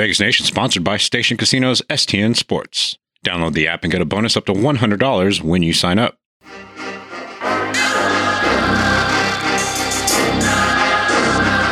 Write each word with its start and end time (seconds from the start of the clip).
Vegas 0.00 0.18
Nation 0.18 0.46
sponsored 0.46 0.82
by 0.82 0.96
Station 0.96 1.36
Casinos 1.36 1.82
STN 1.90 2.34
Sports. 2.34 2.96
Download 3.22 3.52
the 3.52 3.68
app 3.68 3.84
and 3.84 3.92
get 3.92 4.00
a 4.00 4.06
bonus 4.06 4.34
up 4.34 4.46
to 4.46 4.52
$100 4.54 5.42
when 5.42 5.62
you 5.62 5.74
sign 5.74 5.98
up. 5.98 6.16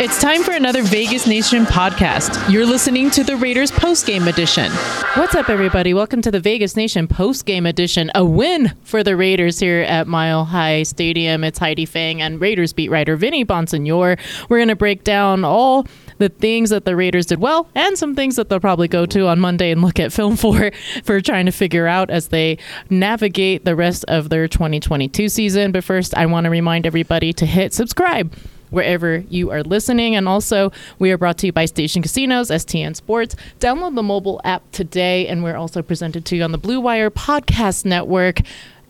It's 0.00 0.20
time 0.20 0.42
for 0.42 0.52
another 0.52 0.82
Vegas 0.82 1.26
Nation 1.26 1.64
podcast. 1.64 2.52
You're 2.52 2.66
listening 2.66 3.10
to 3.12 3.24
the 3.24 3.34
Raiders 3.34 3.70
postgame 3.70 4.28
edition. 4.28 4.70
What's 5.14 5.34
up, 5.34 5.48
everybody? 5.48 5.94
Welcome 5.94 6.20
to 6.20 6.30
the 6.30 6.38
Vegas 6.38 6.76
Nation 6.76 7.08
postgame 7.08 7.66
edition. 7.66 8.10
A 8.14 8.24
win 8.24 8.74
for 8.84 9.02
the 9.02 9.16
Raiders 9.16 9.58
here 9.58 9.80
at 9.80 10.06
Mile 10.06 10.44
High 10.44 10.82
Stadium. 10.82 11.44
It's 11.44 11.58
Heidi 11.58 11.86
Fang 11.86 12.20
and 12.20 12.40
Raiders 12.40 12.74
beat 12.74 12.90
writer 12.90 13.16
Vinny 13.16 13.44
Bonsignore. 13.44 14.18
We're 14.50 14.58
going 14.58 14.68
to 14.68 14.76
break 14.76 15.02
down 15.02 15.44
all 15.44 15.86
the 16.18 16.28
things 16.28 16.70
that 16.70 16.84
the 16.84 16.94
Raiders 16.94 17.26
did 17.26 17.40
well 17.40 17.68
and 17.74 17.96
some 17.96 18.14
things 18.14 18.36
that 18.36 18.48
they'll 18.48 18.60
probably 18.60 18.88
go 18.88 19.06
to 19.06 19.26
on 19.26 19.40
Monday 19.40 19.70
and 19.70 19.82
look 19.82 19.98
at 19.98 20.12
film 20.12 20.36
for 20.36 20.70
for 21.04 21.20
trying 21.20 21.46
to 21.46 21.52
figure 21.52 21.86
out 21.86 22.10
as 22.10 22.28
they 22.28 22.58
navigate 22.90 23.64
the 23.64 23.74
rest 23.74 24.04
of 24.08 24.28
their 24.28 24.48
2022 24.48 25.28
season. 25.28 25.72
But 25.72 25.84
first, 25.84 26.14
I 26.16 26.26
want 26.26 26.44
to 26.44 26.50
remind 26.50 26.86
everybody 26.86 27.32
to 27.34 27.46
hit 27.46 27.72
subscribe 27.72 28.34
wherever 28.70 29.18
you 29.30 29.50
are 29.50 29.62
listening. 29.62 30.14
And 30.14 30.28
also, 30.28 30.72
we 30.98 31.10
are 31.10 31.18
brought 31.18 31.38
to 31.38 31.46
you 31.46 31.52
by 31.52 31.64
Station 31.64 32.02
Casinos, 32.02 32.50
STN 32.50 32.94
Sports. 32.94 33.34
Download 33.60 33.94
the 33.94 34.02
mobile 34.02 34.40
app 34.44 34.70
today, 34.72 35.26
and 35.26 35.42
we're 35.42 35.56
also 35.56 35.82
presented 35.82 36.24
to 36.26 36.36
you 36.36 36.42
on 36.42 36.52
the 36.52 36.58
Blue 36.58 36.80
Wire 36.80 37.10
Podcast 37.10 37.84
Network 37.84 38.40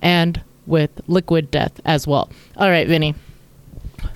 and 0.02 0.42
with 0.66 0.90
Liquid 1.06 1.50
Death 1.50 1.80
as 1.84 2.06
well. 2.06 2.30
All 2.56 2.70
right, 2.70 2.86
Vinny 2.86 3.14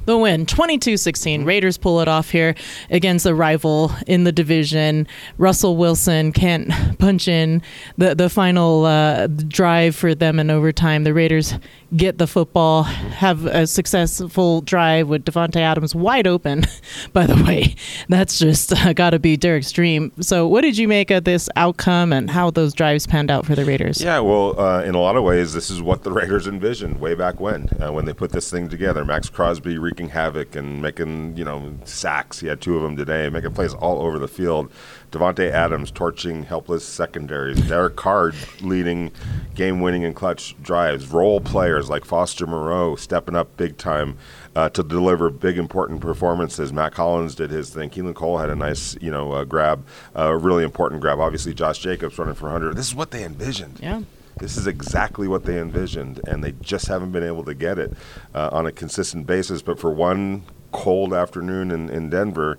the 0.05 0.16
win 0.19 0.47
22-16 0.47 1.47
raiders 1.47 1.79
pull 1.79 2.01
it 2.01 2.09
off 2.09 2.30
here 2.30 2.55
against 2.91 3.27
a 3.27 3.34
rival 3.34 3.92
in 4.06 4.25
the 4.25 4.33
division. 4.33 5.06
Russell 5.38 5.77
wilson 5.77 6.33
can't 6.33 6.70
punch 6.98 7.28
in 7.28 7.62
the, 7.97 8.15
the 8.15 8.28
final 8.28 8.84
uh, 8.84 9.27
drive 9.27 9.95
for 9.95 10.14
them 10.14 10.39
in 10.39 10.50
overtime. 10.50 11.05
The 11.05 11.14
raiders 11.14 11.55
get 11.97 12.19
the 12.19 12.27
football 12.27 12.84
have 12.84 13.45
a 13.45 13.67
successful 13.67 14.62
drive 14.62 15.08
with 15.08 15.25
davante 15.25 15.56
adams 15.56 15.95
wide 15.95 16.27
open 16.27 16.64
by 17.12 17.27
the 17.27 17.42
way. 17.45 17.75
That's 18.08 18.39
just 18.39 18.73
uh, 18.73 18.92
got 18.92 19.11
to 19.11 19.19
be 19.19 19.36
derek's 19.36 19.73
dream. 19.73 20.12
So 20.20 20.48
what 20.48 20.62
did 20.62 20.78
you 20.78 20.89
make 20.89 21.11
of 21.11 21.25
this 21.25 21.48
outcome 21.56 22.12
and 22.12 22.30
how 22.30 22.50
those 22.50 22.73
drives 22.73 23.06
panned 23.06 23.30
out 23.30 23.47
for 23.47 23.55
the 23.55 23.64
raiders? 23.64 24.00
Yeah 24.00 24.20
well 24.20 24.58
uh, 24.58 24.83
in 24.83 24.95
a 24.95 25.00
lot 25.00 25.17
of 25.17 25.25
ways 25.25 25.53
this 25.53 25.70
is 25.70 25.83
what 25.83 26.03
the 26.03 26.12
raiders 26.20 26.47
envisioned 26.47 27.00
way 27.00 27.14
back 27.14 27.41
when 27.41 27.69
uh, 27.80 27.92
when 27.92 28.05
they 28.05 28.14
put 28.14 28.33
this 28.33 28.50
thing 28.50 28.69
together. 28.69 29.05
Maxx 29.05 29.28
Crosby 29.28 29.78
wreaking 29.93 30.09
havoc 30.09 30.57
and 30.57 30.81
making 30.81 31.37
you 31.37 31.45
know 31.45 31.75
sacks. 31.85 32.41
He 32.41 32.47
had 32.47 32.62
two 32.62 32.77
of 32.77 32.83
them 32.83 32.97
today, 32.97 33.29
making 33.29 33.53
plays 33.53 33.75
all 33.75 34.01
over 34.01 34.19
the 34.19 34.29
field. 34.29 34.73
Davante 35.11 35.51
Adams 35.51 35.91
torching 35.91 36.45
helpless 36.45 36.83
secondaries. 36.83 37.61
Derek 37.69 37.97
Carr 37.97 38.33
leading 38.63 39.13
game-winning 39.55 40.07
and 40.07 40.17
clutch 40.17 40.57
drives. 40.63 41.09
Role 41.09 41.39
players 41.39 41.91
like 41.91 42.07
Foster 42.07 42.47
Moreau 42.47 42.97
stepping 42.97 43.37
up 43.37 43.55
big 43.59 43.77
time 43.77 44.17
uh, 44.57 44.70
to 44.70 44.83
deliver 44.83 45.29
big 45.29 45.59
important 45.59 46.01
performances. 46.01 46.73
Mack 46.73 46.95
Hollins 46.95 47.35
did 47.35 47.51
his 47.51 47.69
thing. 47.69 47.91
Keelan 47.91 48.15
Cole 48.15 48.39
had 48.39 48.48
a 48.48 48.57
nice 48.57 48.97
you 49.03 49.11
know 49.11 49.33
uh, 49.33 49.45
grab, 49.45 49.85
a 50.15 50.29
uh, 50.29 50.33
really 50.33 50.65
important 50.65 51.03
grab. 51.03 51.20
Obviously, 51.20 51.53
Josh 51.53 51.81
Jacobs 51.81 52.19
running 52.19 52.35
for 52.35 52.45
100. 52.45 52.75
This 52.75 52.89
is 52.89 52.95
what 52.95 53.11
they 53.11 53.25
envisioned. 53.25 53.79
Yeah. 53.83 54.01
This 54.38 54.56
is 54.56 54.66
exactly 54.66 55.28
what 55.28 55.44
they 55.44 55.58
envisioned, 55.58 56.20
and 56.27 56.42
they 56.42 56.52
just 56.61 56.88
haven't 56.88 57.12
been 57.12 57.22
able 57.22 57.44
to 57.44 57.55
get 57.55 57.78
it 57.78 57.92
uh, 58.34 58.48
on 58.52 58.66
a 58.66 58.72
consistent 58.72 59.27
basis. 59.27 59.62
But 59.62 59.78
for 59.78 59.91
one 59.91 60.44
cold 60.72 61.12
afternoon 61.12 61.70
in, 61.70 61.91
in 61.91 62.11
Denver, 62.11 62.58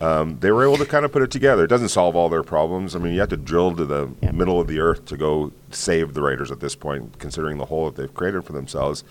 um, 0.00 0.38
they 0.40 0.50
were 0.50 0.64
able 0.64 0.76
to 0.76 0.86
kind 0.86 1.04
of 1.04 1.12
put 1.12 1.22
it 1.22 1.30
together. 1.30 1.64
It 1.64 1.68
doesn't 1.68 1.88
solve 1.88 2.14
all 2.14 2.28
their 2.28 2.42
problems. 2.42 2.94
I 2.94 2.98
mean, 2.98 3.14
you 3.14 3.20
have 3.20 3.30
to 3.30 3.36
drill 3.36 3.74
to 3.76 3.86
the 3.86 4.10
middle 4.32 4.60
of 4.60 4.68
the 4.68 4.80
earth 4.80 5.06
to 5.06 5.16
go 5.16 5.50
save 5.74 6.14
the 6.14 6.22
Raiders 6.22 6.50
at 6.50 6.60
this 6.60 6.74
point, 6.74 7.18
considering 7.18 7.58
the 7.58 7.66
hole 7.66 7.90
that 7.90 8.00
they've 8.00 8.14
created 8.14 8.44
for 8.44 8.52
themselves. 8.52 9.04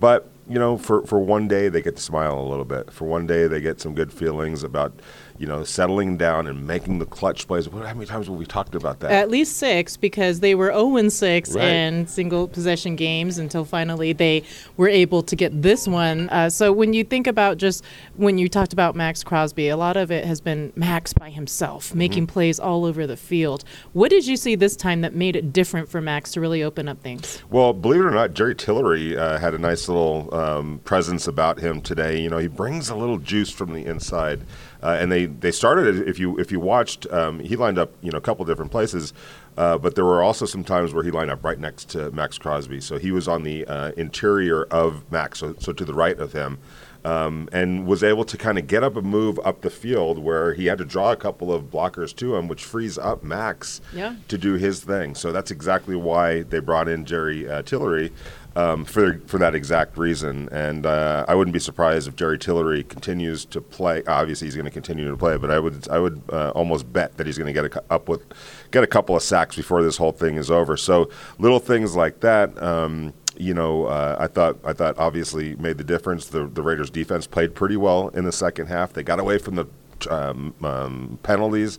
But 0.00 0.28
you 0.48 0.58
know, 0.58 0.76
for, 0.76 1.06
for 1.06 1.20
one 1.20 1.46
day 1.46 1.68
they 1.68 1.80
get 1.80 1.96
to 1.96 2.02
smile 2.02 2.38
a 2.38 2.42
little 2.42 2.64
bit. 2.64 2.92
For 2.92 3.04
one 3.04 3.26
day 3.26 3.46
they 3.46 3.60
get 3.60 3.80
some 3.80 3.94
good 3.94 4.12
feelings 4.12 4.64
about 4.64 4.92
you 5.38 5.48
know, 5.48 5.64
settling 5.64 6.16
down 6.16 6.46
and 6.46 6.66
making 6.66 7.00
the 7.00 7.06
clutch 7.06 7.48
plays. 7.48 7.66
How 7.66 7.94
many 7.94 8.06
times 8.06 8.28
have 8.28 8.36
we 8.36 8.46
talked 8.46 8.74
about 8.74 9.00
that? 9.00 9.10
At 9.10 9.28
least 9.28 9.56
six, 9.56 9.96
because 9.96 10.40
they 10.40 10.54
were 10.54 10.72
0 10.72 11.08
6 11.08 11.54
right. 11.54 11.64
in 11.64 12.06
single 12.06 12.46
possession 12.46 12.96
games 12.96 13.38
until 13.38 13.64
finally 13.64 14.12
they 14.12 14.44
were 14.76 14.88
able 14.88 15.22
to 15.22 15.34
get 15.34 15.62
this 15.62 15.88
one. 15.88 16.28
Uh, 16.28 16.50
so 16.50 16.72
when 16.72 16.92
you 16.92 17.02
think 17.02 17.26
about 17.26 17.58
just 17.58 17.84
when 18.14 18.38
you 18.38 18.48
talked 18.48 18.72
about 18.72 18.94
Maxx 18.94 19.24
Crosby, 19.24 19.68
a 19.68 19.76
lot 19.76 19.96
of 19.96 20.10
it 20.12 20.24
has 20.24 20.40
been 20.40 20.72
Max 20.76 21.12
by 21.12 21.30
himself, 21.30 21.88
mm-hmm. 21.88 21.98
making 21.98 22.26
mm-hmm. 22.26 22.34
plays 22.34 22.60
all 22.60 22.84
over 22.84 23.06
the 23.06 23.16
field. 23.16 23.64
What 23.94 24.10
did 24.10 24.26
you 24.26 24.36
see 24.36 24.54
this 24.54 24.76
time 24.76 25.00
that 25.00 25.14
made 25.14 25.34
it 25.34 25.52
different 25.52 25.88
for 25.88 26.00
Max 26.02 26.32
to 26.32 26.40
really 26.40 26.62
open 26.62 26.88
up 26.88 27.00
things? 27.02 27.42
Well, 27.50 27.72
believe 27.72 28.00
it 28.00 28.04
or 28.04 28.10
not, 28.10 28.34
Jerry 28.34 28.54
Tillery 28.54 29.16
uh, 29.16 29.38
had 29.38 29.54
a 29.54 29.58
nice 29.58 29.88
little 29.88 30.34
um, 30.34 30.80
presence 30.84 31.26
about 31.26 31.60
him 31.60 31.80
today. 31.80 32.20
You 32.20 32.30
know, 32.30 32.38
he 32.38 32.48
brings 32.48 32.90
a 32.90 32.96
little 32.96 33.18
juice 33.18 33.50
from 33.50 33.72
the 33.72 33.84
inside. 33.84 34.42
Uh, 34.82 34.96
and 34.98 35.12
they, 35.12 35.26
they 35.26 35.52
started 35.52 35.86
it. 35.96 36.08
if 36.08 36.18
you 36.18 36.36
if 36.38 36.50
you 36.50 36.58
watched 36.58 37.06
um, 37.12 37.38
he 37.38 37.54
lined 37.54 37.78
up 37.78 37.92
you 38.02 38.10
know 38.10 38.18
a 38.18 38.20
couple 38.20 38.44
different 38.44 38.72
places, 38.72 39.12
uh, 39.56 39.78
but 39.78 39.94
there 39.94 40.04
were 40.04 40.22
also 40.22 40.44
some 40.44 40.64
times 40.64 40.92
where 40.92 41.04
he 41.04 41.10
lined 41.10 41.30
up 41.30 41.44
right 41.44 41.58
next 41.58 41.88
to 41.90 42.10
Maxx 42.10 42.36
Crosby. 42.36 42.80
So 42.80 42.98
he 42.98 43.12
was 43.12 43.28
on 43.28 43.44
the 43.44 43.64
uh, 43.66 43.92
interior 43.96 44.64
of 44.64 45.10
Max, 45.12 45.38
so, 45.38 45.54
so 45.58 45.72
to 45.72 45.84
the 45.84 45.94
right 45.94 46.18
of 46.18 46.32
him. 46.32 46.58
Um, 47.04 47.48
and 47.50 47.84
was 47.84 48.04
able 48.04 48.24
to 48.24 48.36
kind 48.38 48.58
of 48.58 48.68
get 48.68 48.84
up 48.84 48.94
and 48.94 49.04
move 49.04 49.40
up 49.42 49.62
the 49.62 49.70
field 49.70 50.20
where 50.20 50.54
he 50.54 50.66
had 50.66 50.78
to 50.78 50.84
draw 50.84 51.10
a 51.10 51.16
couple 51.16 51.52
of 51.52 51.64
blockers 51.64 52.14
to 52.14 52.36
him, 52.36 52.46
which 52.46 52.64
frees 52.64 52.96
up 52.96 53.24
Max 53.24 53.80
yeah. 53.92 54.14
to 54.28 54.38
do 54.38 54.52
his 54.54 54.84
thing. 54.84 55.16
So 55.16 55.32
that's 55.32 55.50
exactly 55.50 55.96
why 55.96 56.42
they 56.42 56.60
brought 56.60 56.88
in 56.88 57.04
Jerry 57.04 57.48
uh, 57.48 57.62
Tillery 57.62 58.12
um, 58.56 58.84
for 58.84 59.18
for 59.26 59.38
that 59.38 59.54
exact 59.54 59.96
reason. 59.96 60.48
And 60.52 60.86
uh, 60.86 61.24
I 61.28 61.34
wouldn't 61.34 61.52
be 61.52 61.60
surprised 61.60 62.08
if 62.08 62.16
Jerry 62.16 62.38
Tillery 62.38 62.82
continues 62.82 63.44
to 63.46 63.60
play. 63.60 64.02
Obviously, 64.06 64.46
he's 64.46 64.54
going 64.54 64.66
to 64.66 64.70
continue 64.70 65.10
to 65.10 65.16
play, 65.16 65.36
but 65.36 65.50
I 65.50 65.58
would 65.58 65.88
I 65.88 65.98
would 65.98 66.22
uh, 66.30 66.50
almost 66.50 66.92
bet 66.92 67.16
that 67.16 67.26
he's 67.26 67.38
going 67.38 67.52
to 67.52 67.62
get 67.62 67.74
a, 67.74 67.82
up 67.90 68.08
with 68.08 68.22
get 68.70 68.82
a 68.84 68.86
couple 68.86 69.16
of 69.16 69.22
sacks 69.22 69.56
before 69.56 69.82
this 69.82 69.96
whole 69.96 70.12
thing 70.12 70.36
is 70.36 70.50
over. 70.50 70.76
So 70.76 71.10
little 71.38 71.58
things 71.58 71.96
like 71.96 72.20
that. 72.20 72.60
Um, 72.62 73.14
you 73.42 73.54
know, 73.54 73.86
uh, 73.86 74.16
I 74.18 74.28
thought 74.28 74.58
I 74.64 74.72
thought 74.72 74.98
obviously 74.98 75.56
made 75.56 75.78
the 75.78 75.84
difference. 75.84 76.26
The 76.26 76.46
the 76.46 76.62
Raiders 76.62 76.90
defense 76.90 77.26
played 77.26 77.54
pretty 77.54 77.76
well 77.76 78.08
in 78.08 78.24
the 78.24 78.32
second 78.32 78.68
half. 78.68 78.92
They 78.92 79.02
got 79.02 79.18
away 79.18 79.38
from 79.38 79.56
the 79.56 79.66
um, 80.10 80.54
um, 80.62 81.18
penalties. 81.22 81.78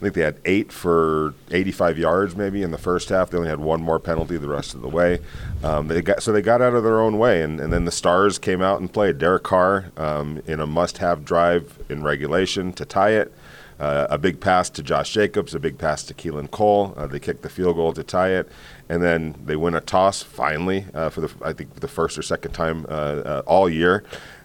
I 0.00 0.04
think 0.04 0.14
they 0.14 0.22
had 0.22 0.40
eight 0.46 0.72
for 0.72 1.34
85 1.50 1.98
yards 1.98 2.34
maybe 2.34 2.62
in 2.62 2.70
the 2.70 2.78
first 2.78 3.10
half. 3.10 3.28
They 3.28 3.36
only 3.36 3.50
had 3.50 3.60
one 3.60 3.82
more 3.82 3.98
penalty 3.98 4.38
the 4.38 4.48
rest 4.48 4.72
of 4.72 4.80
the 4.80 4.88
way. 4.88 5.18
Um, 5.62 5.88
they 5.88 6.00
got 6.00 6.22
so 6.22 6.32
they 6.32 6.40
got 6.40 6.62
out 6.62 6.74
of 6.74 6.84
their 6.84 7.00
own 7.00 7.18
way, 7.18 7.42
and, 7.42 7.60
and 7.60 7.70
then 7.70 7.84
the 7.84 7.92
stars 7.92 8.38
came 8.38 8.62
out 8.62 8.80
and 8.80 8.90
played. 8.90 9.18
Derek 9.18 9.42
Carr 9.42 9.90
um, 9.98 10.40
in 10.46 10.58
a 10.60 10.66
must-have 10.66 11.24
drive 11.24 11.78
in 11.90 12.02
regulation 12.02 12.72
to 12.74 12.84
tie 12.86 13.10
it. 13.10 13.32
Uh, 13.80 14.06
a 14.10 14.18
big 14.18 14.40
pass 14.40 14.68
to 14.68 14.82
Josh 14.82 15.10
Jacobs, 15.10 15.54
a 15.54 15.58
big 15.58 15.78
pass 15.78 16.04
to 16.04 16.12
Keelan 16.12 16.50
Cole. 16.50 16.92
Uh, 16.98 17.06
they 17.06 17.18
kicked 17.18 17.40
the 17.40 17.48
field 17.48 17.76
goal 17.76 17.94
to 17.94 18.04
tie 18.04 18.28
it, 18.28 18.46
and 18.90 19.02
then 19.02 19.34
they 19.42 19.56
win 19.56 19.74
a 19.74 19.80
toss 19.80 20.22
finally 20.22 20.84
uh, 20.92 21.08
for 21.08 21.22
the 21.22 21.32
I 21.42 21.54
think 21.54 21.74
the 21.76 21.88
first 21.88 22.18
or 22.18 22.22
second 22.22 22.52
time 22.52 22.84
uh, 22.90 22.92
uh, 22.92 23.42
all 23.46 23.70
year 23.70 24.04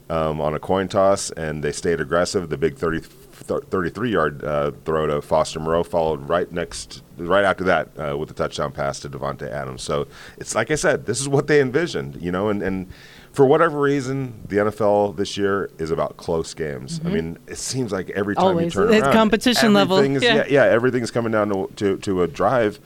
um, 0.09 0.39
on 0.39 0.53
a 0.53 0.59
coin 0.59 0.87
toss, 0.87 1.31
and 1.31 1.61
they 1.61 1.73
stayed 1.73 1.99
aggressive. 1.99 2.47
The 2.47 2.57
big 2.57 2.77
30 2.77 3.01
33 3.01 4.09
yard 4.09 4.43
uh, 4.45 4.71
throw 4.85 5.05
to 5.05 5.21
Foster 5.21 5.59
Moreau, 5.59 5.83
followed 5.83 6.29
right 6.29 6.49
next, 6.49 7.03
right 7.17 7.43
after 7.43 7.65
that 7.65 8.17
with 8.17 8.31
a 8.31 8.33
touchdown 8.33 8.71
pass 8.71 9.01
to 9.01 9.09
Davante 9.09 9.51
Adams. 9.51 9.83
So 9.83 10.07
it's 10.37 10.55
like 10.55 10.71
I 10.71 10.75
said, 10.75 11.05
this 11.05 11.19
is 11.19 11.27
what 11.27 11.47
they 11.47 11.59
envisioned, 11.59 12.21
you 12.21 12.31
know, 12.31 12.47
and, 12.47 12.63
and 12.63 12.87
for 13.35 13.45
whatever 13.45 13.79
reason, 13.79 14.41
the 14.47 14.57
NFL 14.57 15.17
this 15.17 15.37
year 15.37 15.69
is 15.77 15.91
about 15.91 16.17
close 16.17 16.53
games. 16.53 16.99
Mm-hmm. 16.99 17.07
I 17.07 17.11
mean, 17.11 17.37
it 17.47 17.57
seems 17.57 17.91
like 17.91 18.09
every 18.11 18.35
time 18.35 18.45
Always. 18.45 18.73
you 18.73 18.81
turn 18.81 18.93
it's 18.93 19.03
around, 19.03 19.13
competition 19.13 19.73
level. 19.73 20.03
Yeah. 20.03 20.19
yeah, 20.19 20.45
yeah, 20.49 20.63
everything's 20.63 21.11
coming 21.11 21.31
down 21.31 21.49
to, 21.49 21.69
to, 21.75 21.97
to 21.97 22.23
a 22.23 22.27
drive 22.27 22.79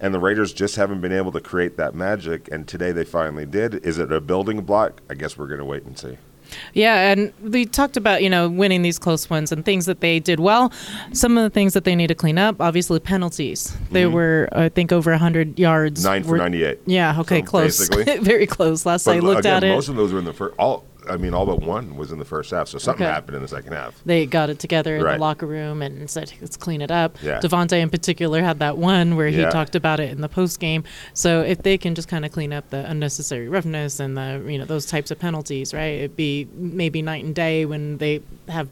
and 0.00 0.12
the 0.12 0.18
Raiders 0.18 0.52
just 0.52 0.76
haven't 0.76 1.00
been 1.00 1.12
able 1.12 1.32
to 1.32 1.40
create 1.40 1.76
that 1.76 1.94
magic. 1.94 2.48
And 2.52 2.68
today 2.68 2.92
they 2.92 3.04
finally 3.04 3.46
did. 3.46 3.86
Is 3.86 3.98
it 3.98 4.12
a 4.12 4.20
building 4.20 4.60
block? 4.60 5.00
I 5.08 5.14
guess 5.14 5.38
we're 5.38 5.46
going 5.46 5.60
to 5.60 5.64
wait 5.64 5.84
and 5.84 5.98
see. 5.98 6.18
Yeah, 6.72 7.10
and 7.10 7.32
we 7.42 7.66
talked 7.66 7.96
about 7.96 8.22
you 8.22 8.30
know 8.30 8.48
winning 8.48 8.82
these 8.82 8.98
close 8.98 9.28
ones 9.30 9.52
and 9.52 9.64
things 9.64 9.86
that 9.86 10.00
they 10.00 10.20
did 10.20 10.40
well. 10.40 10.72
Some 11.12 11.36
of 11.38 11.44
the 11.44 11.50
things 11.50 11.72
that 11.74 11.84
they 11.84 11.94
need 11.94 12.08
to 12.08 12.14
clean 12.14 12.38
up, 12.38 12.60
obviously 12.60 13.00
penalties. 13.00 13.76
They 13.90 14.04
mm-hmm. 14.04 14.14
were 14.14 14.48
I 14.52 14.68
think 14.68 14.92
over 14.92 15.10
100 15.10 15.58
yards. 15.58 16.04
Nine 16.04 16.24
for 16.24 16.36
98. 16.36 16.80
Yeah, 16.86 17.20
okay, 17.20 17.40
so 17.40 17.46
close, 17.46 17.88
very 18.20 18.46
close. 18.46 18.86
Last 18.86 19.04
but 19.04 19.16
I 19.16 19.20
looked 19.20 19.40
again, 19.40 19.56
at 19.56 19.64
it, 19.64 19.74
most 19.74 19.88
of 19.88 19.96
those 19.96 20.12
were 20.12 20.18
in 20.18 20.24
the 20.24 20.32
first. 20.32 20.54
All 20.58 20.84
I 21.08 21.16
mean, 21.16 21.34
all 21.34 21.46
but 21.46 21.60
one 21.60 21.96
was 21.96 22.12
in 22.12 22.18
the 22.18 22.24
first 22.24 22.50
half. 22.50 22.68
So 22.68 22.78
something 22.78 23.04
okay. 23.04 23.12
happened 23.12 23.36
in 23.36 23.42
the 23.42 23.48
second 23.48 23.72
half. 23.72 24.00
They 24.04 24.26
got 24.26 24.50
it 24.50 24.58
together 24.58 24.96
in 24.96 25.02
right. 25.02 25.14
the 25.14 25.20
locker 25.20 25.46
room 25.46 25.82
and 25.82 26.08
said, 26.08 26.32
"Let's 26.40 26.56
clean 26.56 26.80
it 26.80 26.90
up." 26.90 27.16
Yeah. 27.22 27.40
Davante 27.40 27.80
in 27.80 27.90
particular 27.90 28.42
had 28.42 28.58
that 28.58 28.78
one 28.78 29.16
where 29.16 29.28
he 29.28 29.40
yeah. 29.40 29.50
talked 29.50 29.74
about 29.74 30.00
it 30.00 30.10
in 30.10 30.20
the 30.20 30.28
post 30.28 30.60
game. 30.60 30.84
So 31.12 31.42
if 31.42 31.62
they 31.62 31.78
can 31.78 31.94
just 31.94 32.08
kind 32.08 32.24
of 32.24 32.32
clean 32.32 32.52
up 32.52 32.70
the 32.70 32.88
unnecessary 32.88 33.48
roughness 33.48 34.00
and 34.00 34.16
the 34.16 34.42
you 34.46 34.58
know 34.58 34.64
those 34.64 34.86
types 34.86 35.10
of 35.10 35.18
penalties, 35.18 35.74
right? 35.74 35.98
It'd 35.98 36.16
be 36.16 36.48
maybe 36.54 37.02
night 37.02 37.24
and 37.24 37.34
day 37.34 37.66
when 37.66 37.98
they 37.98 38.22
have 38.48 38.68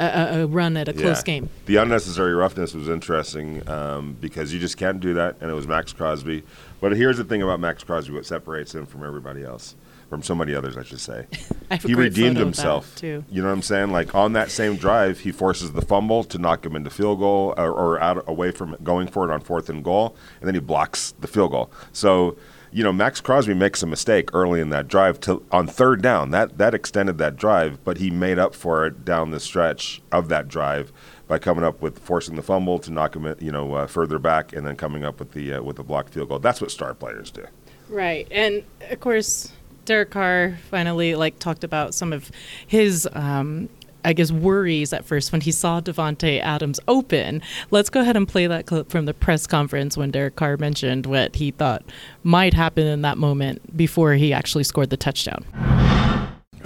a, 0.00 0.42
a 0.42 0.46
run 0.46 0.76
at 0.76 0.88
a 0.88 0.92
close 0.92 1.18
Yeah. 1.18 1.22
game. 1.22 1.50
The 1.66 1.76
unnecessary 1.76 2.34
roughness 2.34 2.74
was 2.74 2.88
interesting 2.88 3.68
um, 3.68 4.16
because 4.20 4.52
you 4.52 4.58
just 4.58 4.76
can't 4.76 5.00
do 5.00 5.14
that, 5.14 5.36
and 5.40 5.50
it 5.50 5.54
was 5.54 5.66
Maxx 5.68 5.92
Crosby. 5.92 6.42
But 6.80 6.96
here's 6.96 7.18
the 7.18 7.24
thing 7.24 7.42
about 7.42 7.60
Maxx 7.60 7.84
Crosby: 7.84 8.14
what 8.14 8.26
separates 8.26 8.74
him 8.74 8.86
from 8.86 9.04
everybody 9.04 9.44
else, 9.44 9.76
from 10.10 10.22
so 10.22 10.34
many 10.34 10.54
others, 10.54 10.76
I 10.76 10.82
should 10.82 11.00
say. 11.00 11.26
I 11.70 11.76
he 11.76 11.94
redeemed 11.94 12.16
photo 12.16 12.28
of 12.28 12.34
that, 12.34 12.40
himself 12.40 12.96
too. 12.96 13.24
You 13.30 13.40
know 13.40 13.48
what 13.48 13.54
I'm 13.54 13.62
saying? 13.62 13.92
Like 13.92 14.14
on 14.14 14.34
that 14.34 14.50
same 14.50 14.76
drive, 14.76 15.20
he 15.20 15.30
forces 15.32 15.72
the 15.72 15.80
fumble 15.80 16.24
to 16.24 16.36
knock 16.36 16.66
him 16.66 16.76
into 16.76 16.90
field 16.90 17.20
goal 17.20 17.54
or, 17.56 17.70
or 17.70 18.00
out 18.00 18.28
away 18.28 18.50
from 18.50 18.76
going 18.82 19.06
for 19.06 19.30
it 19.30 19.32
on 19.32 19.40
fourth 19.40 19.70
and 19.70 19.82
goal, 19.82 20.16
and 20.40 20.48
then 20.48 20.54
he 20.54 20.60
blocks 20.60 21.14
the 21.20 21.28
field 21.28 21.52
goal. 21.52 21.70
So. 21.92 22.36
You 22.72 22.84
know, 22.84 22.92
Maxx 22.92 23.20
Crosby 23.20 23.52
makes 23.52 23.82
a 23.82 23.86
mistake 23.88 24.30
early 24.32 24.60
in 24.60 24.70
that 24.70 24.86
drive 24.86 25.18
to 25.22 25.44
on 25.50 25.66
third 25.66 26.02
down. 26.02 26.30
That 26.30 26.58
that 26.58 26.72
extended 26.72 27.18
that 27.18 27.34
drive, 27.34 27.82
but 27.82 27.96
he 27.96 28.12
made 28.12 28.38
up 28.38 28.54
for 28.54 28.86
it 28.86 29.04
down 29.04 29.32
the 29.32 29.40
stretch 29.40 30.00
of 30.12 30.28
that 30.28 30.46
drive 30.46 30.92
by 31.26 31.40
coming 31.40 31.64
up 31.64 31.82
with 31.82 31.98
forcing 31.98 32.36
the 32.36 32.42
fumble 32.42 32.78
to 32.78 32.92
knock 32.92 33.16
him, 33.16 33.34
you 33.40 33.50
know, 33.50 33.74
uh, 33.74 33.88
further 33.88 34.20
back, 34.20 34.52
and 34.52 34.64
then 34.64 34.76
coming 34.76 35.02
up 35.04 35.18
with 35.18 35.32
the 35.32 35.54
uh, 35.54 35.62
with 35.62 35.78
the 35.78 35.82
blocked 35.82 36.14
field 36.14 36.28
goal. 36.28 36.38
That's 36.38 36.60
what 36.60 36.70
star 36.70 36.94
players 36.94 37.32
do. 37.32 37.44
Right. 37.88 38.28
And 38.30 38.62
of 38.88 39.00
course, 39.00 39.52
Derek 39.90 40.10
Carr 40.10 40.56
finally 40.70 41.16
like 41.16 41.40
talked 41.40 41.64
about 41.64 41.94
some 41.94 42.12
of 42.12 42.30
his 42.64 43.08
um 43.12 43.68
I 44.04 44.12
guess 44.12 44.30
worries 44.30 44.92
at 44.92 45.04
first 45.04 45.32
when 45.32 45.40
he 45.40 45.50
saw 45.50 45.80
Davante 45.80 46.40
Adams 46.40 46.78
open. 46.86 47.42
Let's 47.72 47.90
go 47.90 48.00
ahead 48.00 48.16
and 48.16 48.28
play 48.28 48.46
that 48.46 48.66
clip 48.66 48.88
from 48.88 49.06
the 49.06 49.12
press 49.12 49.48
conference 49.48 49.96
when 49.96 50.12
Derek 50.12 50.36
Carr 50.36 50.56
mentioned 50.58 51.06
what 51.06 51.34
he 51.34 51.50
thought 51.50 51.82
might 52.22 52.54
happen 52.54 52.86
in 52.86 53.02
that 53.02 53.18
moment 53.18 53.76
before 53.76 54.12
he 54.12 54.32
actually 54.32 54.62
scored 54.62 54.90
the 54.90 54.96
touchdown. 54.96 55.44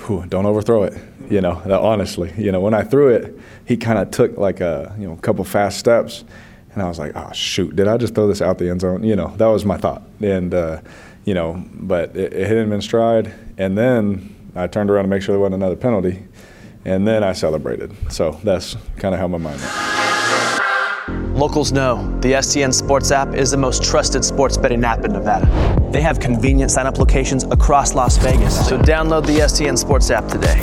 Whew, 0.04 0.26
don't 0.28 0.44
overthrow 0.44 0.82
it. 0.82 0.92
You 1.30 1.40
know, 1.40 1.62
honestly, 1.80 2.30
you 2.36 2.52
know, 2.52 2.60
when 2.60 2.74
I 2.74 2.82
threw 2.82 3.08
it, 3.08 3.34
he 3.64 3.78
kind 3.78 3.98
of 3.98 4.10
took 4.10 4.36
like 4.36 4.60
a 4.60 4.94
you 4.98 5.08
know 5.08 5.16
couple 5.16 5.44
fast 5.44 5.78
steps, 5.78 6.24
and 6.74 6.82
I 6.82 6.88
was 6.88 6.98
like, 6.98 7.12
oh 7.16 7.32
shoot, 7.32 7.74
did 7.74 7.88
I 7.88 7.96
just 7.96 8.14
throw 8.14 8.28
this 8.28 8.42
out 8.42 8.58
the 8.58 8.68
end 8.68 8.82
zone? 8.82 9.02
You 9.02 9.16
know, 9.16 9.34
that 9.38 9.46
was 9.46 9.64
my 9.64 9.78
thought, 9.78 10.02
and 10.20 10.52
uh, 10.52 10.82
you 11.24 11.34
know, 11.34 11.64
but 11.74 12.16
it, 12.16 12.32
it 12.32 12.48
hit 12.48 12.56
him 12.56 12.72
in 12.72 12.80
stride, 12.80 13.32
and 13.58 13.76
then 13.76 14.34
I 14.54 14.66
turned 14.66 14.90
around 14.90 15.04
to 15.04 15.08
make 15.08 15.22
sure 15.22 15.32
there 15.32 15.40
wasn't 15.40 15.56
another 15.56 15.76
penalty, 15.76 16.22
and 16.84 17.06
then 17.06 17.24
I 17.24 17.32
celebrated. 17.32 17.92
So 18.12 18.38
that's 18.44 18.76
kind 18.96 19.14
of 19.14 19.20
how 19.20 19.28
my 19.28 19.38
mind 19.38 19.60
went. 19.60 19.94
Locals 21.36 21.72
know 21.72 21.96
the 22.20 22.32
STN 22.34 22.72
Sports 22.72 23.10
app 23.10 23.34
is 23.34 23.50
the 23.50 23.56
most 23.56 23.82
trusted 23.82 24.24
sports 24.24 24.56
betting 24.56 24.84
app 24.84 25.04
in 25.04 25.12
Nevada. 25.12 25.46
They 25.90 26.00
have 26.00 26.20
convenient 26.20 26.70
sign 26.70 26.86
up 26.86 26.98
locations 26.98 27.42
across 27.44 27.94
Las 27.94 28.16
Vegas. 28.18 28.68
So 28.68 28.78
download 28.78 29.26
the 29.26 29.38
STN 29.40 29.76
Sports 29.76 30.10
app 30.10 30.28
today. 30.28 30.62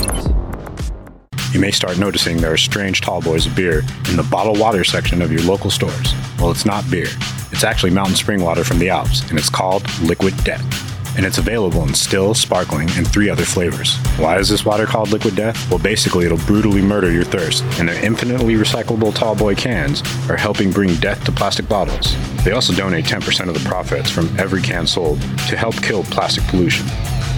You 1.52 1.60
may 1.60 1.72
start 1.72 1.98
noticing 1.98 2.38
there 2.38 2.54
are 2.54 2.58
strange 2.58 3.02
tall 3.02 3.22
boys 3.22 3.46
of 3.46 3.56
beer 3.56 3.80
in 4.10 4.16
the 4.16 4.28
bottled 4.31 4.60
water 4.60 4.86
section 4.86 5.22
of 5.22 5.31
your 5.31 5.42
local 5.42 5.69
stores. 5.69 6.13
Well, 6.40 6.52
it's 6.52 6.66
not 6.66 6.90
beer. 6.90 7.08
It's 7.62 7.68
actually 7.68 7.92
mountain 7.92 8.16
spring 8.16 8.42
water 8.42 8.63
from 8.63 8.80
the 8.80 8.90
Alps, 8.90 9.22
and 9.30 9.38
it's 9.38 9.48
called 9.48 9.84
Liquid 10.02 10.36
Death. 10.44 11.16
And 11.16 11.24
it's 11.24 11.38
available 11.38 11.84
in 11.84 11.94
still, 11.94 12.34
sparkling, 12.34 12.90
and 12.94 13.08
three 13.08 13.30
other 13.30 13.46
flavors. 13.46 13.98
Why 14.18 14.40
is 14.40 14.50
this 14.50 14.66
water 14.66 14.88
called 14.88 15.12
Liquid 15.12 15.36
Death? 15.36 15.69
Well, 15.69 15.78
basically, 15.78 16.25
it'll 16.25 16.40
brutally 16.40 16.81
murder 16.81 17.12
your 17.12 17.24
thirst, 17.24 17.63
and 17.80 17.88
their 17.88 18.04
infinitely 18.04 18.56
recyclable 18.56 19.13
tall 19.13 19.36
boy 19.36 19.54
cans 19.54 20.02
are 20.28 20.38
helping 20.38 20.72
bring 20.72 20.96
death 20.96 21.24
to 21.25 21.31
plastic 21.31 21.69
bottles. 21.69 22.16
They 22.44 22.54
also 22.54 22.74
donate 22.74 23.06
10% 23.06 23.48
of 23.48 23.54
the 23.54 23.69
profits 23.69 24.10
from 24.10 24.36
every 24.40 24.63
can 24.63 24.88
sold 24.88 25.22
to 25.22 25.56
help 25.56 25.75
kill 25.84 26.02
plastic 26.06 26.44
pollution. 26.46 26.88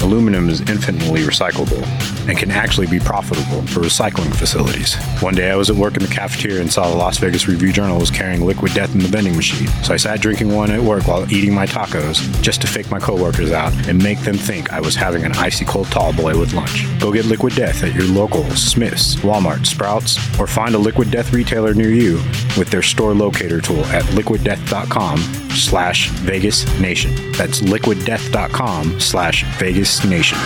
Aluminum 0.03 0.49
is 0.49 0.59
infinitely 0.61 1.21
recyclable 1.21 1.81
and 2.27 2.37
can 2.37 2.51
actually 2.51 2.87
be 2.87 2.99
profitable 2.99 3.61
for 3.67 3.79
recycling 3.79 4.35
facilities. 4.35 4.95
One 5.21 5.33
day 5.33 5.49
I 5.49 5.55
was 5.55 5.69
at 5.69 5.77
work 5.77 5.95
in 5.95 6.03
the 6.03 6.09
cafeteria 6.09 6.59
and 6.59 6.71
saw 6.71 6.89
the 6.89 6.95
Las 6.95 7.17
Vegas 7.19 7.47
Review 7.47 7.71
Journal 7.71 7.97
was 7.97 8.11
carrying 8.11 8.45
liquid 8.45 8.73
death 8.73 8.93
in 8.93 8.99
the 8.99 9.07
vending 9.07 9.35
machine. 9.35 9.67
So 9.81 9.93
I 9.93 9.97
sat 9.97 10.19
drinking 10.19 10.53
one 10.53 10.71
at 10.71 10.81
work 10.81 11.07
while 11.07 11.31
eating 11.31 11.53
my 11.53 11.65
tacos 11.65 12.19
just 12.41 12.61
to 12.61 12.67
fake 12.67 12.91
my 12.91 12.99
coworkers 12.99 13.51
out 13.51 13.73
and 13.87 14.01
make 14.03 14.19
them 14.19 14.35
think 14.35 14.73
I 14.73 14.81
was 14.81 14.93
having 14.93 15.23
an 15.23 15.31
icy 15.37 15.63
cold 15.63 15.87
tall 15.87 16.13
boy 16.13 16.37
with 16.37 16.53
lunch. 16.53 16.85
Go 16.99 17.11
get 17.11 17.25
liquid 17.25 17.55
death 17.55 17.81
at 17.83 17.95
your 17.95 18.07
local 18.07 18.43
Smith's, 18.51 19.15
Walmart, 19.17 19.65
Sprouts, 19.65 20.17
or 20.37 20.47
find 20.47 20.75
a 20.75 20.79
liquid 20.79 21.11
death 21.11 21.31
retailer 21.31 21.73
near 21.73 21.91
you 21.91 22.15
with 22.57 22.69
their 22.69 22.81
store 22.81 23.13
locator 23.13 23.61
tool 23.61 23.85
at 23.85 24.03
liquiddeath.com 24.05 25.42
slash 25.55 26.09
Vegas 26.09 26.65
Nation. 26.79 27.13
That's 27.33 27.61
liquiddeath.com 27.61 28.99
slash 28.99 29.43
Vegas 29.57 30.03
Nation. 30.05 30.37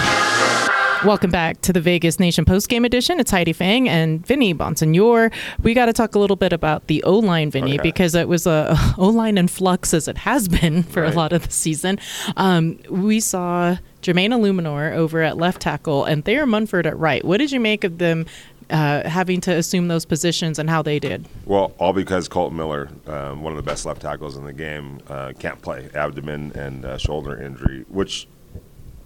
Welcome 1.05 1.29
back 1.29 1.61
to 1.61 1.71
the 1.71 1.79
Vegas 1.79 2.19
Nation 2.19 2.43
postgame 2.43 2.83
edition. 2.83 3.19
It's 3.19 3.29
Heidi 3.29 3.53
Fang 3.53 3.87
and 3.87 4.25
Vinny 4.25 4.51
Bonsignore. 4.55 5.31
We 5.61 5.75
got 5.75 5.85
to 5.85 5.93
talk 5.93 6.15
a 6.15 6.19
little 6.19 6.35
bit 6.35 6.51
about 6.53 6.87
the 6.87 7.03
O 7.03 7.19
line, 7.19 7.51
Vinny, 7.51 7.73
Okay. 7.75 7.83
because 7.83 8.15
it 8.15 8.27
was 8.27 8.47
a 8.47 8.75
O 8.97 9.07
line 9.09 9.37
in 9.37 9.47
flux 9.47 9.93
as 9.93 10.07
it 10.07 10.17
has 10.17 10.47
been 10.47 10.81
for 10.81 11.03
Right. 11.03 11.13
a 11.13 11.15
lot 11.15 11.33
of 11.33 11.45
the 11.47 11.53
season. 11.53 11.99
Um, 12.35 12.79
we 12.89 13.19
saw 13.19 13.77
Jermaine 14.01 14.29
Eluemunor 14.33 14.93
over 14.95 15.21
at 15.21 15.37
left 15.37 15.61
tackle 15.61 16.03
and 16.03 16.25
Thayer 16.25 16.47
Munford 16.47 16.87
at 16.87 16.97
right. 16.97 17.23
What 17.23 17.37
did 17.37 17.51
you 17.51 17.59
make 17.59 17.83
of 17.83 17.99
them 17.99 18.25
uh, 18.69 19.07
having 19.07 19.41
to 19.41 19.51
assume 19.53 19.87
those 19.87 20.05
positions 20.05 20.59
and 20.59 20.69
how 20.69 20.81
they 20.81 20.99
did? 20.99 21.27
Well, 21.45 21.71
all 21.77 21.93
because 21.93 22.27
Kolton 22.27 22.57
Miller, 22.57 22.89
um, 23.07 23.41
one 23.41 23.53
of 23.53 23.57
the 23.57 23.63
best 23.63 23.85
left 23.85 24.01
tackles 24.01 24.35
in 24.37 24.43
the 24.45 24.53
game, 24.53 24.99
uh, 25.07 25.33
can't 25.39 25.61
play. 25.61 25.89
Abdomen 25.93 26.51
and 26.55 26.85
uh, 26.85 26.97
shoulder 26.97 27.41
injury, 27.41 27.85
which 27.87 28.27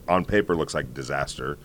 on 0.08 0.25
paper 0.25 0.56
looks 0.56 0.74
like 0.74 0.94
disaster, 0.94 1.58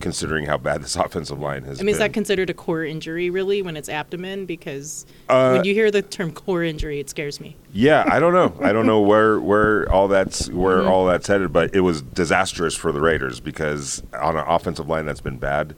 considering 0.00 0.46
how 0.46 0.56
bad 0.56 0.82
this 0.84 0.96
offensive 0.96 1.38
line 1.38 1.64
has 1.64 1.80
I 1.80 1.82
mean, 1.82 1.92
is 1.94 1.98
that 1.98 2.12
considered 2.12 2.48
a 2.48 2.54
core 2.54 2.84
injury 2.84 3.28
really 3.28 3.60
when 3.60 3.76
it's 3.76 3.88
abdomen? 3.88 4.46
Because 4.46 5.04
Uh, 5.28 5.50
when 5.52 5.64
you 5.64 5.74
hear 5.74 5.90
the 5.90 6.00
term 6.02 6.32
core 6.32 6.62
injury, 6.62 7.00
it 7.00 7.10
scares 7.10 7.40
me. 7.40 7.56
Yeah, 7.72 8.04
I 8.08 8.18
don't 8.20 8.32
know. 8.32 8.54
I 8.64 8.72
don't 8.72 8.86
know 8.86 9.00
where 9.10 9.40
where 9.40 9.90
all 9.90 10.08
that's 10.08 10.48
where 10.48 10.78
Mm-hmm. 10.78 10.88
all 10.88 11.06
that's 11.06 11.26
headed, 11.26 11.52
but 11.52 11.74
it 11.74 11.80
was 11.80 12.02
disastrous 12.02 12.74
for 12.76 12.92
the 12.92 13.00
Raiders 13.00 13.40
because 13.40 14.02
on 14.18 14.36
an 14.36 14.44
offensive 14.46 14.88
line 14.88 15.06
that's 15.06 15.20
been 15.20 15.38
bad, 15.38 15.74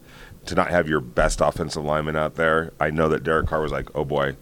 to 0.47 0.55
not 0.55 0.69
have 0.69 0.87
your 0.87 1.01
best 1.01 1.41
offensive 1.41 1.83
lineman 1.83 2.15
out 2.15 2.35
there, 2.35 2.71
I 2.79 2.89
know 2.89 3.09
that 3.09 3.23
Derek 3.23 3.47
Carr 3.47 3.61
was 3.61 3.71
like, 3.71 3.87
"Oh 3.95 4.05
boy, 4.05 4.35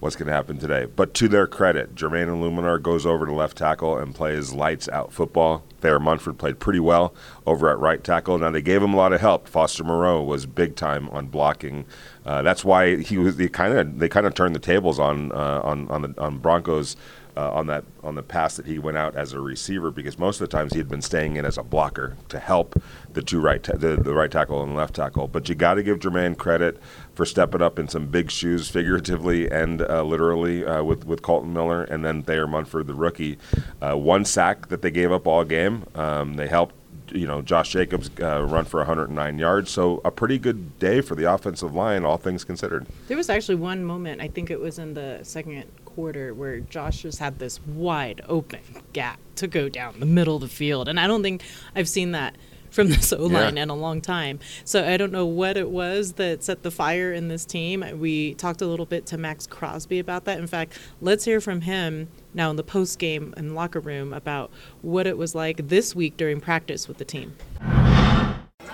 what's 0.00 0.16
going 0.16 0.28
to 0.28 0.32
happen 0.32 0.58
today?" 0.58 0.86
But 0.86 1.14
to 1.14 1.28
their 1.28 1.46
credit, 1.46 1.94
Jermaine 1.94 2.28
Eluemunor 2.28 2.80
goes 2.82 3.06
over 3.06 3.26
to 3.26 3.32
left 3.32 3.56
tackle 3.58 3.98
and 3.98 4.14
plays 4.14 4.52
lights 4.52 4.88
out 4.88 5.12
football. 5.12 5.64
Thayer 5.80 6.00
Munford 6.00 6.38
played 6.38 6.58
pretty 6.58 6.80
well 6.80 7.14
over 7.46 7.68
at 7.70 7.78
right 7.78 8.02
tackle. 8.02 8.38
Now 8.38 8.50
they 8.50 8.62
gave 8.62 8.82
him 8.82 8.94
a 8.94 8.96
lot 8.96 9.12
of 9.12 9.20
help. 9.20 9.48
Foster 9.48 9.84
Moreau 9.84 10.22
was 10.22 10.46
big 10.46 10.76
time 10.76 11.08
on 11.10 11.26
blocking. 11.26 11.84
Uh, 12.24 12.42
that's 12.42 12.64
why 12.64 12.96
he 12.96 13.18
was. 13.18 13.36
They 13.36 13.48
kind 13.48 13.76
of 13.76 13.98
they 13.98 14.08
kind 14.08 14.26
of 14.26 14.34
turned 14.34 14.54
the 14.54 14.60
tables 14.60 14.98
on 14.98 15.32
uh, 15.32 15.60
on 15.62 15.88
on 15.88 16.02
the 16.02 16.14
on 16.18 16.38
Broncos 16.38 16.96
uh, 17.36 17.52
on 17.52 17.66
that 17.66 17.84
on 18.02 18.14
the 18.14 18.22
pass 18.22 18.56
that 18.56 18.66
he 18.66 18.78
went 18.78 18.96
out 18.96 19.16
as 19.16 19.32
a 19.32 19.40
receiver 19.40 19.90
because 19.90 20.18
most 20.18 20.40
of 20.40 20.48
the 20.48 20.56
times 20.56 20.72
he 20.72 20.78
had 20.78 20.88
been 20.88 21.02
staying 21.02 21.36
in 21.36 21.44
as 21.44 21.58
a 21.58 21.62
blocker 21.62 22.16
to 22.28 22.38
help 22.38 22.80
the 23.12 23.22
two 23.22 23.40
right 23.40 23.62
ta- 23.62 23.76
the, 23.76 23.96
the 23.96 24.14
right 24.14 24.30
tackle 24.30 24.62
and 24.62 24.74
left 24.74 24.94
tackle. 24.94 25.28
But 25.28 25.48
you 25.48 25.54
got 25.54 25.74
to 25.74 25.82
give 25.82 25.98
Jermaine 25.98 26.36
credit 26.36 26.80
for 27.14 27.24
stepping 27.24 27.62
up 27.62 27.78
in 27.78 27.88
some 27.88 28.06
big 28.06 28.30
shoes, 28.30 28.68
figuratively 28.68 29.50
and 29.50 29.82
uh, 29.82 30.02
literally, 30.02 30.64
uh, 30.64 30.82
with 30.82 31.04
with 31.04 31.22
Kolton 31.22 31.52
Miller 31.52 31.84
and 31.84 32.04
then 32.04 32.22
Thayer 32.22 32.46
Munford, 32.46 32.86
the 32.86 32.94
rookie. 32.94 33.38
Uh, 33.80 33.96
one 33.96 34.24
sack 34.24 34.68
that 34.68 34.82
they 34.82 34.90
gave 34.90 35.12
up 35.12 35.26
all 35.26 35.44
game. 35.44 35.84
Um, 35.94 36.34
they 36.34 36.48
helped 36.48 36.74
you 37.10 37.26
know 37.26 37.42
Josh 37.42 37.70
Jacobs 37.70 38.10
uh, 38.20 38.44
run 38.44 38.64
for 38.64 38.78
109 38.78 39.38
yards. 39.38 39.70
So 39.70 40.00
a 40.04 40.10
pretty 40.10 40.38
good 40.38 40.78
day 40.78 41.00
for 41.00 41.14
the 41.14 41.32
offensive 41.32 41.74
line, 41.74 42.04
all 42.04 42.16
things 42.16 42.44
considered. 42.44 42.86
There 43.08 43.16
was 43.16 43.30
actually 43.30 43.56
one 43.56 43.84
moment, 43.84 44.20
I 44.20 44.28
think 44.28 44.50
it 44.50 44.60
was 44.60 44.78
in 44.78 44.94
the 44.94 45.20
second 45.22 45.64
quarter, 45.94 46.34
where 46.34 46.60
Josh 46.60 47.02
just 47.02 47.18
had 47.18 47.38
this 47.38 47.60
wide 47.66 48.20
open 48.28 48.60
gap 48.92 49.18
to 49.36 49.46
go 49.46 49.68
down 49.68 50.00
the 50.00 50.06
middle 50.06 50.36
of 50.36 50.42
the 50.42 50.48
field. 50.48 50.88
And 50.88 50.98
I 51.00 51.06
don't 51.06 51.22
think 51.22 51.42
I've 51.74 51.88
seen 51.88 52.12
that 52.12 52.36
from 52.70 52.88
this 52.90 53.12
O 53.12 53.26
line 53.26 53.56
Yeah. 53.56 53.62
in 53.64 53.70
a 53.70 53.74
long 53.74 54.00
time. 54.00 54.40
So 54.64 54.84
I 54.84 54.96
don't 54.96 55.12
know 55.12 55.26
what 55.26 55.56
it 55.56 55.70
was 55.70 56.14
that 56.14 56.42
set 56.42 56.62
the 56.64 56.70
fire 56.72 57.12
in 57.12 57.28
this 57.28 57.44
team. 57.44 57.84
We 58.00 58.34
talked 58.34 58.60
a 58.62 58.66
little 58.66 58.86
bit 58.86 59.06
to 59.06 59.18
Maxx 59.18 59.46
Crosby 59.46 59.98
about 60.00 60.24
that. 60.24 60.38
In 60.38 60.46
fact, 60.48 60.78
let's 61.00 61.24
hear 61.24 61.40
from 61.40 61.60
him 61.62 62.08
now 62.34 62.50
in 62.50 62.56
the 62.56 62.64
post 62.64 62.98
game 62.98 63.32
and 63.36 63.54
locker 63.54 63.78
room 63.80 64.12
about 64.12 64.50
what 64.82 65.06
it 65.06 65.16
was 65.16 65.34
like 65.34 65.68
this 65.68 65.94
week 65.94 66.16
during 66.16 66.40
practice 66.40 66.88
with 66.88 66.98
the 66.98 67.04
team. 67.04 67.34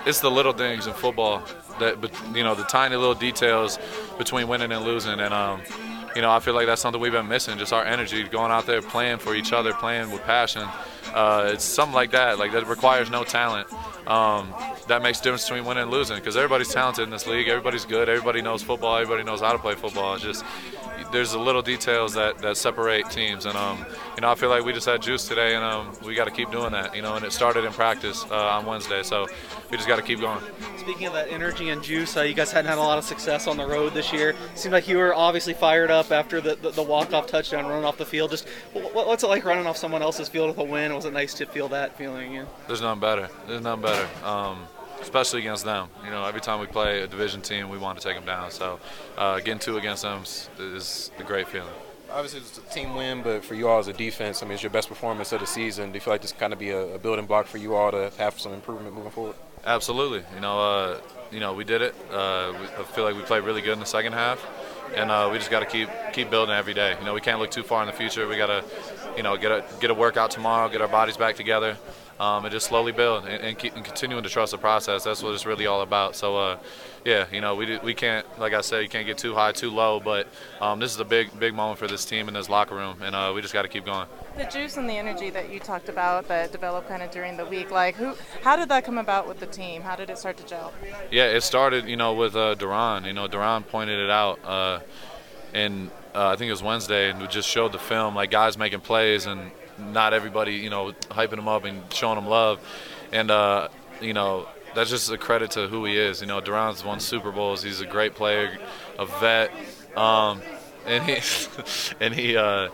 it's 0.06 0.20
the 0.20 0.30
little 0.30 0.52
things 0.54 0.86
in 0.86 0.94
football 0.94 1.42
that 1.78 1.96
you 2.34 2.42
know 2.42 2.54
the 2.54 2.62
tiny 2.64 2.96
little 2.96 3.14
details 3.14 3.78
between 4.16 4.48
winning 4.48 4.72
and 4.72 4.82
losing 4.84 5.20
and 5.20 5.34
um 5.34 5.60
you 6.14 6.22
know 6.22 6.30
i 6.30 6.40
feel 6.40 6.54
like 6.54 6.66
that's 6.66 6.82
something 6.82 7.00
we've 7.00 7.12
been 7.12 7.28
missing 7.28 7.58
just 7.58 7.72
our 7.72 7.84
energy 7.84 8.22
going 8.24 8.50
out 8.50 8.66
there 8.66 8.82
playing 8.82 9.18
for 9.18 9.34
each 9.34 9.52
other 9.52 9.72
playing 9.72 10.10
with 10.10 10.22
passion. 10.24 10.66
Uh, 11.14 11.50
it's 11.52 11.64
something 11.64 11.94
like 11.94 12.12
that 12.12 12.38
like 12.38 12.52
that 12.52 12.66
requires 12.68 13.10
no 13.10 13.24
talent. 13.24 13.66
Um, 14.06 14.54
that 14.86 15.02
makes 15.02 15.20
difference 15.20 15.44
between 15.44 15.64
winning 15.64 15.82
and 15.82 15.90
losing 15.90 16.16
because 16.16 16.36
everybody's 16.36 16.72
talented 16.72 17.04
in 17.04 17.10
this 17.10 17.26
league 17.26 17.48
everybody's 17.48 17.84
good 17.84 18.08
everybody 18.08 18.42
knows 18.42 18.62
football 18.62 18.96
everybody 18.96 19.24
knows 19.24 19.40
how 19.40 19.52
to 19.52 19.58
play 19.58 19.74
football. 19.74 20.14
It's 20.14 20.22
just 20.22 20.44
there's 21.12 21.32
the 21.32 21.38
little 21.38 21.62
details 21.62 22.14
that, 22.14 22.38
that 22.38 22.56
separate 22.56 23.10
teams, 23.10 23.46
and 23.46 23.56
um, 23.56 23.84
you 24.16 24.22
know 24.22 24.30
I 24.30 24.34
feel 24.34 24.48
like 24.48 24.64
we 24.64 24.72
just 24.72 24.86
had 24.86 25.02
juice 25.02 25.26
today, 25.26 25.54
and 25.54 25.64
um, 25.64 25.92
we 26.04 26.14
got 26.14 26.24
to 26.24 26.30
keep 26.30 26.50
doing 26.50 26.72
that, 26.72 26.94
you 26.94 27.02
know. 27.02 27.14
And 27.14 27.24
it 27.24 27.32
started 27.32 27.64
in 27.64 27.72
practice 27.72 28.24
uh, 28.30 28.34
on 28.34 28.66
Wednesday, 28.66 29.02
so 29.02 29.26
we 29.70 29.76
just 29.76 29.88
got 29.88 29.96
to 29.96 30.02
keep 30.02 30.20
going. 30.20 30.40
Speaking 30.78 31.06
of 31.06 31.12
that 31.12 31.30
energy 31.30 31.68
and 31.68 31.82
juice, 31.82 32.16
uh, 32.16 32.22
you 32.22 32.34
guys 32.34 32.52
hadn't 32.52 32.68
had 32.68 32.78
a 32.78 32.80
lot 32.80 32.98
of 32.98 33.04
success 33.04 33.46
on 33.46 33.56
the 33.56 33.66
road 33.66 33.94
this 33.94 34.12
year. 34.12 34.34
Seemed 34.54 34.72
like 34.72 34.88
you 34.88 34.98
were 34.98 35.14
obviously 35.14 35.54
fired 35.54 35.90
up 35.90 36.10
after 36.10 36.40
the, 36.40 36.56
the, 36.56 36.70
the 36.70 36.82
walk-off 36.82 37.26
touchdown, 37.26 37.66
running 37.66 37.84
off 37.84 37.98
the 37.98 38.06
field. 38.06 38.30
Just 38.30 38.48
what, 38.72 39.06
what's 39.06 39.22
it 39.22 39.28
like 39.28 39.44
running 39.44 39.66
off 39.66 39.76
someone 39.76 40.02
else's 40.02 40.28
field 40.28 40.48
with 40.48 40.58
a 40.58 40.64
win? 40.64 40.94
Was 40.94 41.04
it 41.04 41.12
nice 41.12 41.34
to 41.34 41.46
feel 41.46 41.68
that 41.68 41.96
feeling? 41.96 42.32
Yeah. 42.34 42.44
There's 42.66 42.80
nothing 42.80 43.00
better. 43.00 43.28
There's 43.46 43.62
nothing 43.62 43.82
better. 43.82 44.08
Um, 44.24 44.66
especially 45.00 45.40
against 45.40 45.64
them. 45.64 45.88
You 46.04 46.10
know, 46.10 46.24
every 46.24 46.40
time 46.40 46.60
we 46.60 46.66
play 46.66 47.02
a 47.02 47.06
division 47.06 47.40
team, 47.40 47.68
we 47.68 47.78
want 47.78 47.98
to 47.98 48.04
take 48.06 48.16
them 48.16 48.26
down. 48.26 48.50
So 48.50 48.80
uh, 49.16 49.38
getting 49.38 49.58
two 49.58 49.76
against 49.76 50.02
them 50.02 50.22
is 50.58 51.10
a 51.18 51.22
great 51.22 51.48
feeling. 51.48 51.72
Obviously, 52.12 52.40
it's 52.40 52.58
a 52.58 52.74
team 52.74 52.96
win, 52.96 53.22
but 53.22 53.44
for 53.44 53.54
you 53.54 53.68
all 53.68 53.78
as 53.78 53.86
a 53.86 53.92
defense, 53.92 54.42
I 54.42 54.46
mean, 54.46 54.54
it's 54.54 54.62
your 54.64 54.70
best 54.70 54.88
performance 54.88 55.30
of 55.32 55.40
the 55.40 55.46
season. 55.46 55.90
Do 55.90 55.94
you 55.94 56.00
feel 56.00 56.12
like 56.12 56.22
this 56.22 56.32
kind 56.32 56.52
of 56.52 56.58
be 56.58 56.70
a, 56.70 56.96
a 56.96 56.98
building 56.98 57.26
block 57.26 57.46
for 57.46 57.58
you 57.58 57.76
all 57.76 57.92
to 57.92 58.10
have 58.18 58.40
some 58.40 58.52
improvement 58.52 58.96
moving 58.96 59.12
forward? 59.12 59.36
Absolutely. 59.64 60.24
You 60.34 60.40
know, 60.40 60.58
uh, 60.58 61.00
you 61.30 61.38
know, 61.38 61.52
we 61.52 61.64
did 61.64 61.82
it. 61.82 61.94
Uh, 62.10 62.52
we, 62.58 62.66
I 62.66 62.82
feel 62.82 63.04
like 63.04 63.14
we 63.14 63.22
played 63.22 63.44
really 63.44 63.60
good 63.62 63.74
in 63.74 63.78
the 63.80 63.86
second 63.86 64.14
half, 64.14 64.44
and 64.94 65.10
uh, 65.10 65.28
we 65.30 65.38
just 65.38 65.50
got 65.50 65.60
to 65.60 65.66
keep 65.66 65.88
keep 66.12 66.30
building 66.30 66.54
every 66.54 66.74
day. 66.74 66.96
You 66.98 67.04
know, 67.04 67.14
we 67.14 67.20
can't 67.20 67.38
look 67.38 67.50
too 67.50 67.62
far 67.62 67.82
in 67.82 67.86
the 67.86 67.92
future. 67.92 68.26
We 68.26 68.36
got 68.36 68.46
to, 68.46 68.64
you 69.16 69.22
know, 69.22 69.36
get 69.36 69.52
a 69.52 69.64
get 69.80 69.90
a 69.90 69.94
workout 69.94 70.30
tomorrow, 70.30 70.68
get 70.68 70.80
our 70.80 70.88
bodies 70.88 71.16
back 71.16 71.36
together, 71.36 71.76
um, 72.20 72.44
and 72.44 72.52
just 72.52 72.66
slowly 72.66 72.92
build 72.92 73.24
and, 73.24 73.42
and, 73.42 73.58
keep, 73.58 73.74
and 73.74 73.84
continuing 73.84 74.22
to 74.22 74.28
trust 74.28 74.52
the 74.52 74.58
process. 74.58 75.04
That's 75.04 75.22
what 75.22 75.32
it's 75.32 75.46
really 75.46 75.66
all 75.66 75.80
about. 75.80 76.14
So, 76.14 76.36
uh, 76.36 76.58
yeah, 77.04 77.24
you 77.32 77.40
know, 77.40 77.54
we, 77.54 77.78
we 77.78 77.94
can't, 77.94 78.26
like 78.38 78.52
I 78.52 78.60
said, 78.60 78.82
you 78.82 78.88
can't 78.90 79.06
get 79.06 79.16
too 79.16 79.34
high, 79.34 79.52
too 79.52 79.70
low, 79.70 80.00
but 80.00 80.28
um, 80.60 80.80
this 80.80 80.92
is 80.92 81.00
a 81.00 81.04
big, 81.04 81.38
big 81.40 81.54
moment 81.54 81.78
for 81.78 81.88
this 81.88 82.04
team 82.04 82.28
in 82.28 82.34
this 82.34 82.50
locker 82.50 82.74
room, 82.74 83.00
and 83.02 83.16
uh, 83.16 83.32
we 83.34 83.40
just 83.40 83.54
got 83.54 83.62
to 83.62 83.68
keep 83.68 83.86
going. 83.86 84.06
The 84.36 84.44
juice 84.44 84.76
and 84.76 84.88
the 84.88 84.96
energy 84.96 85.30
that 85.30 85.50
you 85.50 85.60
talked 85.60 85.88
about 85.88 86.28
that 86.28 86.52
developed 86.52 86.88
kind 86.88 87.02
of 87.02 87.10
during 87.10 87.36
the 87.36 87.44
week, 87.44 87.70
like 87.70 87.96
who, 87.96 88.14
how 88.42 88.56
did 88.56 88.68
that 88.68 88.84
come 88.84 88.98
about 88.98 89.28
with 89.28 89.40
the 89.40 89.46
team? 89.46 89.82
How 89.82 89.96
did 89.96 90.08
it 90.08 90.18
start 90.18 90.36
to 90.38 90.46
gel? 90.46 90.72
Yeah, 91.10 91.26
it 91.26 91.42
started, 91.42 91.86
you 91.86 91.96
know, 91.96 92.14
with 92.14 92.36
uh, 92.36 92.54
Duron. 92.54 93.06
You 93.06 93.12
know, 93.12 93.28
Duron 93.28 93.66
pointed 93.66 93.98
it 93.98 94.10
out, 94.10 94.38
uh, 94.44 94.80
and 95.52 95.90
uh, 96.14 96.28
I 96.28 96.36
think 96.36 96.48
it 96.48 96.52
was 96.52 96.62
Wednesday, 96.62 97.10
and 97.10 97.20
we 97.20 97.26
just 97.26 97.48
showed 97.48 97.72
the 97.72 97.78
film, 97.78 98.14
like 98.14 98.30
guys 98.30 98.56
making 98.56 98.80
plays, 98.80 99.26
and 99.26 99.50
not 99.78 100.12
everybody, 100.12 100.54
you 100.54 100.70
know, 100.70 100.92
hyping 101.10 101.36
them 101.36 101.48
up 101.48 101.64
and 101.64 101.92
showing 101.92 102.16
them 102.16 102.26
love. 102.26 102.60
And, 103.12 103.30
uh, 103.30 103.68
you 104.00 104.12
know, 104.12 104.48
that's 104.74 104.90
just 104.90 105.10
a 105.10 105.18
credit 105.18 105.52
to 105.52 105.68
who 105.68 105.84
he 105.84 105.96
is. 105.96 106.20
You 106.20 106.26
know, 106.26 106.40
Duron's 106.40 106.84
won 106.84 107.00
Super 107.00 107.32
Bowls. 107.32 107.62
He's 107.62 107.80
a 107.80 107.86
great 107.86 108.14
player, 108.14 108.58
a 108.98 109.06
vet. 109.06 109.50
Um, 109.96 110.40
and 110.86 111.04
he, 111.04 111.18
and 112.00 112.14
he, 112.14 112.36
uh, 112.36 112.68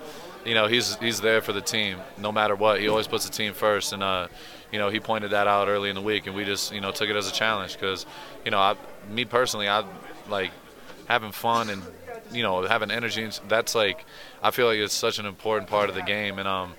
you 0.47 0.55
know, 0.55 0.67
he's 0.69 0.97
he's 0.97 1.21
there 1.21 1.43
for 1.43 1.53
the 1.53 1.61
team 1.61 1.99
no 2.19 2.31
matter 2.31 2.55
what. 2.55 2.81
He 2.81 2.89
always 2.89 3.09
puts 3.09 3.27
the 3.27 3.33
team 3.33 3.53
first, 3.53 3.93
and 3.93 4.03
uh, 4.03 4.29
you 4.73 4.79
know, 4.79 4.89
he 4.89 5.01
pointed 5.01 5.33
that 5.33 5.47
out 5.47 5.69
early 5.69 5.89
in 5.89 5.95
the 5.95 6.03
week, 6.03 6.27
and 6.27 6.37
we 6.37 6.45
just 6.45 6.73
you 6.73 6.81
know 6.81 6.93
took 6.93 7.11
it 7.11 7.17
as 7.17 7.29
a 7.29 7.33
challenge 7.33 7.75
because, 7.75 8.07
you 8.45 8.51
know, 8.51 8.59
I, 8.59 8.77
me 9.11 9.25
personally, 9.25 9.69
I 9.69 9.85
like 10.29 10.53
having 11.09 11.33
fun 11.33 11.71
and 11.71 11.83
you 12.33 12.43
know 12.43 12.63
having 12.63 12.91
energy. 12.91 13.29
That's 13.49 13.75
like 13.75 14.05
I 14.43 14.51
feel 14.51 14.67
like 14.67 14.79
it's 14.79 14.95
such 14.95 15.19
an 15.19 15.27
important 15.27 15.69
part 15.69 15.89
of 15.89 15.95
the 15.95 16.03
game, 16.03 16.39
and 16.39 16.47
um, 16.47 16.75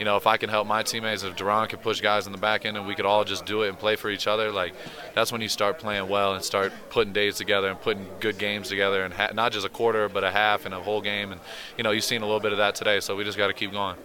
you 0.00 0.06
know, 0.06 0.16
if 0.16 0.26
I 0.26 0.38
can 0.38 0.48
help 0.48 0.66
my 0.66 0.82
teammates, 0.82 1.22
if 1.24 1.36
Duron 1.36 1.68
can 1.68 1.78
push 1.78 2.00
guys 2.00 2.24
in 2.26 2.32
the 2.32 2.38
back 2.38 2.64
end 2.64 2.78
and 2.78 2.86
we 2.86 2.94
could 2.94 3.04
all 3.04 3.22
just 3.22 3.44
do 3.44 3.62
it 3.64 3.68
and 3.68 3.78
play 3.78 3.96
for 3.96 4.08
each 4.08 4.26
other, 4.26 4.50
like 4.50 4.72
that's 5.14 5.30
when 5.30 5.42
you 5.42 5.48
start 5.48 5.78
playing 5.78 6.08
well 6.08 6.34
and 6.34 6.42
start 6.42 6.72
putting 6.88 7.12
days 7.12 7.36
together 7.36 7.68
and 7.68 7.78
putting 7.78 8.08
good 8.18 8.38
games 8.38 8.70
together 8.70 9.04
and 9.04 9.12
ha- 9.12 9.28
not 9.34 9.52
just 9.52 9.66
a 9.66 9.68
quarter 9.68 10.08
but 10.08 10.24
a 10.24 10.30
half 10.30 10.64
and 10.64 10.72
a 10.72 10.80
whole 10.80 11.02
game. 11.02 11.32
And 11.32 11.40
you 11.76 11.84
know, 11.84 11.90
you've 11.90 12.04
seen 12.04 12.22
a 12.22 12.24
little 12.24 12.40
bit 12.40 12.52
of 12.52 12.58
that 12.58 12.74
today, 12.74 13.00
so 13.00 13.14
we 13.14 13.24
just 13.24 13.36
got 13.36 13.48
to 13.48 13.52
keep 13.52 13.72
going. 13.72 13.96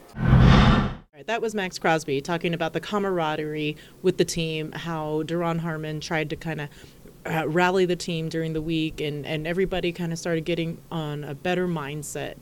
That 1.28 1.42
was 1.42 1.56
Maxx 1.56 1.80
Crosby 1.80 2.20
talking 2.20 2.54
about 2.54 2.74
the 2.74 2.82
camaraderie 2.82 3.78
with 4.02 4.18
the 4.18 4.26
team, 4.26 4.74
how 4.74 5.24
Duron 5.24 5.60
Harmon 5.60 6.02
tried 6.02 6.30
to 6.32 6.36
kind 6.36 6.60
of 6.60 6.70
uh, 7.26 7.48
rally 7.48 7.86
the 7.86 7.96
team 7.96 8.28
during 8.28 8.52
the 8.52 8.62
week, 8.62 9.00
and, 9.00 9.26
and 9.26 9.48
everybody 9.48 9.94
kind 9.94 10.12
of 10.12 10.20
started 10.20 10.44
getting 10.44 10.78
on 10.92 11.24
a 11.24 11.34
better 11.34 11.70
mindset 11.70 12.36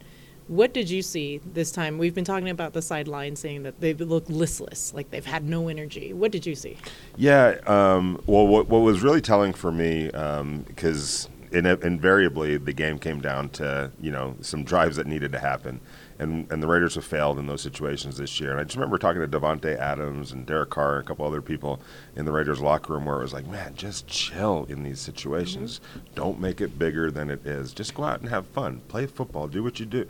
what 0.47 0.73
did 0.73 0.89
you 0.89 1.01
see 1.01 1.39
this 1.45 1.71
time? 1.71 1.97
We've 1.97 2.13
been 2.13 2.25
talking 2.25 2.49
about 2.49 2.73
the 2.73 2.81
sideline 2.81 3.35
saying 3.35 3.63
that 3.63 3.79
they 3.79 3.93
look 3.93 4.25
listless, 4.27 4.93
like 4.93 5.09
they've 5.09 5.25
had 5.25 5.47
no 5.47 5.69
energy. 5.69 6.13
What 6.13 6.31
did 6.31 6.45
you 6.45 6.55
see? 6.55 6.77
Yeah, 7.15 7.57
um, 7.65 8.21
well, 8.25 8.45
what, 8.47 8.67
what, 8.67 8.79
was 8.79 9.01
really 9.01 9.21
telling 9.21 9.53
for 9.53 9.71
me, 9.71 10.07
because 10.07 11.29
um, 11.53 11.65
invariably 11.65 12.57
the 12.57 12.73
game 12.73 12.99
came 12.99 13.21
down 13.21 13.49
to 13.49 13.91
you 14.01 14.11
know 14.11 14.35
some 14.41 14.63
drives 14.63 14.97
that 14.97 15.07
needed 15.07 15.31
to 15.31 15.39
happen, 15.39 15.79
and 16.19 16.51
and 16.51 16.61
the 16.61 16.67
Raiders 16.67 16.95
have 16.95 17.05
failed 17.05 17.39
in 17.39 17.47
those 17.47 17.61
situations 17.61 18.17
this 18.17 18.41
year. 18.41 18.51
And 18.51 18.59
I 18.59 18.65
just 18.65 18.75
remember 18.75 18.97
talking 18.97 19.21
to 19.21 19.27
Davante 19.27 19.77
Adams 19.77 20.33
and 20.33 20.45
Derek 20.45 20.71
Carr 20.71 20.97
and 20.97 21.05
a 21.05 21.07
couple 21.07 21.25
other 21.25 21.41
people 21.41 21.79
in 22.17 22.25
the 22.25 22.33
Raiders 22.33 22.59
locker 22.59 22.93
room 22.93 23.05
where 23.05 23.19
it 23.19 23.21
was 23.21 23.33
like, 23.33 23.47
man, 23.47 23.75
just 23.75 24.07
chill 24.07 24.65
in 24.67 24.83
these 24.83 24.99
situations. 24.99 25.79
Mm-hmm. 25.79 26.15
Don't 26.15 26.39
make 26.41 26.59
it 26.59 26.77
bigger 26.77 27.11
than 27.11 27.29
it 27.29 27.45
is. 27.47 27.71
Just 27.71 27.93
go 27.93 28.03
out 28.03 28.19
and 28.19 28.29
have 28.29 28.45
fun, 28.47 28.81
play 28.89 29.05
football, 29.05 29.47
do 29.47 29.63
what 29.63 29.79
you 29.79 29.85
do 29.85 30.05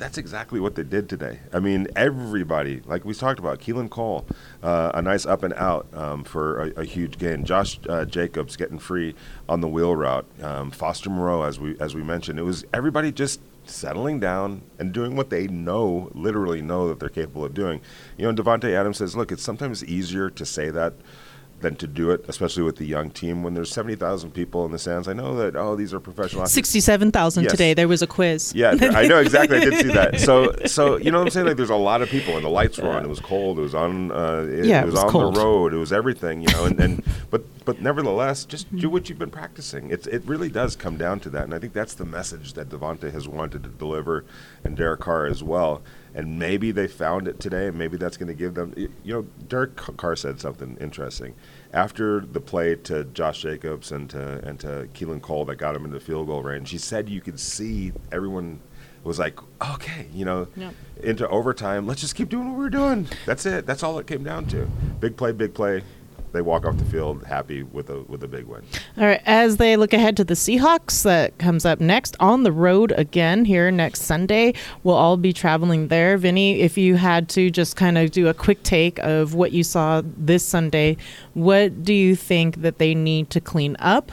that's 0.00 0.16
exactly 0.18 0.58
what 0.58 0.74
they 0.74 0.82
did 0.82 1.08
today. 1.08 1.38
I 1.52 1.60
mean, 1.60 1.86
everybody, 1.94 2.80
like 2.86 3.04
we 3.04 3.12
talked 3.14 3.38
about, 3.38 3.60
Keelan 3.60 3.90
Cole, 3.90 4.26
uh, 4.62 4.90
a 4.94 5.02
nice 5.02 5.26
up 5.26 5.42
and 5.42 5.52
out 5.54 5.86
um, 5.92 6.24
for 6.24 6.62
a, 6.62 6.80
a, 6.80 6.84
huge 6.84 7.18
gain. 7.18 7.44
Josh 7.44 7.78
uh, 7.88 8.06
Jacobs 8.06 8.56
getting 8.56 8.78
free 8.78 9.14
on 9.48 9.60
the 9.60 9.68
wheel 9.68 9.94
route. 9.94 10.24
Um, 10.42 10.70
Foster 10.70 11.10
Moreau, 11.10 11.42
as 11.42 11.60
we 11.60 11.78
as 11.78 11.94
we 11.94 12.02
mentioned, 12.02 12.38
it 12.38 12.44
was 12.44 12.64
everybody 12.72 13.12
just 13.12 13.40
settling 13.66 14.18
down 14.18 14.62
and 14.78 14.92
doing 14.92 15.16
what 15.16 15.28
they 15.28 15.46
know, 15.46 16.10
literally 16.14 16.62
know 16.62 16.88
that 16.88 16.98
they're 16.98 17.10
capable 17.10 17.44
of 17.44 17.52
doing. 17.52 17.80
You 18.16 18.24
know, 18.24 18.42
Davante 18.42 18.72
Adams 18.74 18.96
says, 18.96 19.14
look, 19.14 19.30
it's 19.30 19.42
sometimes 19.42 19.84
easier 19.84 20.30
to 20.30 20.46
say 20.46 20.70
that 20.70 20.94
than 21.60 21.76
to 21.76 21.86
do 21.86 22.10
it, 22.10 22.24
especially 22.28 22.62
with 22.62 22.76
the 22.76 22.86
young 22.86 23.10
team 23.10 23.42
when 23.42 23.54
there's 23.54 23.70
70,000 23.70 24.30
people 24.32 24.64
in 24.64 24.72
the 24.72 24.78
stands. 24.78 25.08
I 25.08 25.12
know 25.12 25.36
that, 25.36 25.56
oh, 25.56 25.76
these 25.76 25.92
are 25.92 26.00
professional 26.00 26.46
67,000 26.46 27.42
yes. 27.42 27.52
today. 27.52 27.74
There 27.74 27.88
was 27.88 28.02
a 28.02 28.06
quiz. 28.06 28.52
Yeah, 28.54 28.70
I 28.80 29.06
know 29.06 29.18
exactly. 29.20 29.58
I 29.58 29.64
did 29.64 29.74
see 29.74 29.92
that. 29.92 30.20
So, 30.20 30.54
so 30.66 30.96
you 30.96 31.10
know 31.10 31.18
what 31.18 31.26
I'm 31.26 31.30
saying? 31.30 31.46
Like, 31.46 31.56
there's 31.56 31.70
a 31.70 31.76
lot 31.76 32.02
of 32.02 32.08
people, 32.08 32.36
and 32.36 32.44
the 32.44 32.50
lights 32.50 32.78
were 32.78 32.88
on. 32.88 33.04
It 33.04 33.08
was 33.08 33.20
cold. 33.20 33.58
It 33.58 33.62
was 33.62 33.74
on. 33.74 34.10
Uh, 34.10 34.46
it, 34.50 34.64
yeah, 34.66 34.82
it 34.82 34.86
was, 34.86 34.94
was 34.94 35.04
on 35.04 35.10
cold. 35.10 35.34
the 35.34 35.40
road. 35.40 35.74
It 35.74 35.78
was 35.78 35.92
everything, 35.92 36.42
you 36.42 36.48
know. 36.48 36.64
And, 36.64 36.80
and 36.80 37.04
but 37.30 37.44
but 37.64 37.80
nevertheless, 37.80 38.44
just 38.44 38.74
do 38.74 38.88
what 38.88 39.08
you've 39.08 39.18
been 39.18 39.30
practicing. 39.30 39.90
It's 39.90 40.06
it 40.06 40.24
really 40.24 40.48
does 40.48 40.76
come 40.76 40.96
down 40.96 41.20
to 41.20 41.30
that, 41.30 41.44
and 41.44 41.54
I 41.54 41.58
think 41.58 41.72
that's 41.72 41.94
the 41.94 42.04
message 42.04 42.54
that 42.54 42.68
Davante 42.68 43.12
has 43.12 43.28
wanted 43.28 43.62
to 43.64 43.68
deliver, 43.68 44.24
and 44.64 44.76
Derek 44.76 45.00
Carr 45.00 45.26
as 45.26 45.42
well 45.42 45.82
and 46.14 46.38
maybe 46.38 46.70
they 46.72 46.86
found 46.86 47.28
it 47.28 47.40
today, 47.40 47.66
and 47.66 47.78
maybe 47.78 47.96
that's 47.96 48.16
going 48.16 48.28
to 48.28 48.34
give 48.34 48.54
them. 48.54 48.74
You 48.76 49.14
know, 49.14 49.22
Derek 49.48 49.76
Carr 49.76 50.16
said 50.16 50.40
something 50.40 50.76
interesting 50.80 51.34
after 51.72 52.20
the 52.20 52.40
play 52.40 52.74
to 52.74 53.04
Josh 53.04 53.42
Jacobs 53.42 53.92
and 53.92 54.10
to 54.10 54.40
and 54.46 54.58
to 54.60 54.88
Keelan 54.94 55.22
Cole 55.22 55.44
that 55.46 55.56
got 55.56 55.76
him 55.76 55.84
into 55.84 56.00
field 56.00 56.26
goal 56.26 56.42
range. 56.42 56.70
He 56.70 56.78
said 56.78 57.08
you 57.08 57.20
could 57.20 57.38
see 57.38 57.92
everyone 58.10 58.60
was 59.02 59.18
like, 59.18 59.38
okay, 59.74 60.06
you 60.12 60.24
know, 60.24 60.46
yep. 60.56 60.74
into 61.02 61.26
overtime. 61.28 61.86
Let's 61.86 62.02
just 62.02 62.14
keep 62.14 62.28
doing 62.28 62.50
what 62.50 62.58
we're 62.58 62.68
doing. 62.68 63.08
That's 63.24 63.46
it. 63.46 63.66
That's 63.66 63.82
all 63.82 63.98
it 63.98 64.06
came 64.06 64.22
down 64.22 64.46
to. 64.46 64.66
Big 65.00 65.16
play, 65.16 65.32
big 65.32 65.54
play 65.54 65.82
they 66.32 66.42
walk 66.42 66.64
off 66.64 66.76
the 66.76 66.84
field 66.84 67.24
happy 67.24 67.62
with 67.62 67.90
a 67.90 68.00
with 68.02 68.22
a 68.22 68.28
big 68.28 68.46
win. 68.46 68.62
All 68.96 69.04
right, 69.04 69.20
as 69.26 69.56
they 69.56 69.76
look 69.76 69.92
ahead 69.92 70.16
to 70.18 70.24
the 70.24 70.34
Seahawks 70.34 71.02
that 71.02 71.36
comes 71.38 71.64
up 71.64 71.80
next 71.80 72.16
on 72.20 72.42
the 72.42 72.52
road 72.52 72.92
again 72.92 73.44
here 73.44 73.70
next 73.70 74.02
Sunday, 74.02 74.54
we'll 74.84 74.96
all 74.96 75.16
be 75.16 75.32
traveling 75.32 75.88
there. 75.88 76.16
Vinny, 76.16 76.60
if 76.60 76.76
you 76.78 76.96
had 76.96 77.28
to 77.30 77.50
just 77.50 77.76
kind 77.76 77.98
of 77.98 78.10
do 78.10 78.28
a 78.28 78.34
quick 78.34 78.62
take 78.62 78.98
of 78.98 79.34
what 79.34 79.52
you 79.52 79.62
saw 79.62 80.02
this 80.04 80.44
Sunday, 80.44 80.96
what 81.34 81.82
do 81.82 81.92
you 81.92 82.14
think 82.16 82.62
that 82.62 82.78
they 82.78 82.94
need 82.94 83.30
to 83.30 83.40
clean 83.40 83.76
up? 83.78 84.12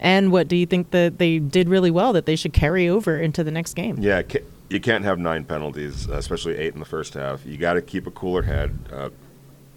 And 0.00 0.32
what 0.32 0.48
do 0.48 0.56
you 0.56 0.66
think 0.66 0.90
that 0.90 1.18
they 1.18 1.38
did 1.38 1.68
really 1.68 1.90
well 1.90 2.12
that 2.12 2.26
they 2.26 2.34
should 2.34 2.52
carry 2.52 2.88
over 2.88 3.16
into 3.16 3.44
the 3.44 3.52
next 3.52 3.74
game? 3.74 3.98
Yeah, 4.00 4.22
you 4.68 4.80
can't 4.80 5.04
have 5.04 5.18
nine 5.18 5.44
penalties, 5.44 6.06
especially 6.08 6.56
eight 6.56 6.74
in 6.74 6.80
the 6.80 6.86
first 6.86 7.14
half. 7.14 7.46
You 7.46 7.56
got 7.56 7.74
to 7.74 7.82
keep 7.82 8.06
a 8.06 8.10
cooler 8.10 8.42
head. 8.42 8.76
Uh, 8.92 9.10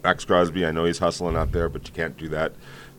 Maxx 0.05 0.23
Crosby, 0.23 0.67
I 0.67 0.71
know 0.71 0.85
he's 0.85 0.99
hustling 0.99 1.35
out 1.35 1.51
there, 1.51 1.67
but 1.67 1.87
you 1.87 1.91
can't 1.91 2.15
do 2.15 2.29
that 2.29 2.53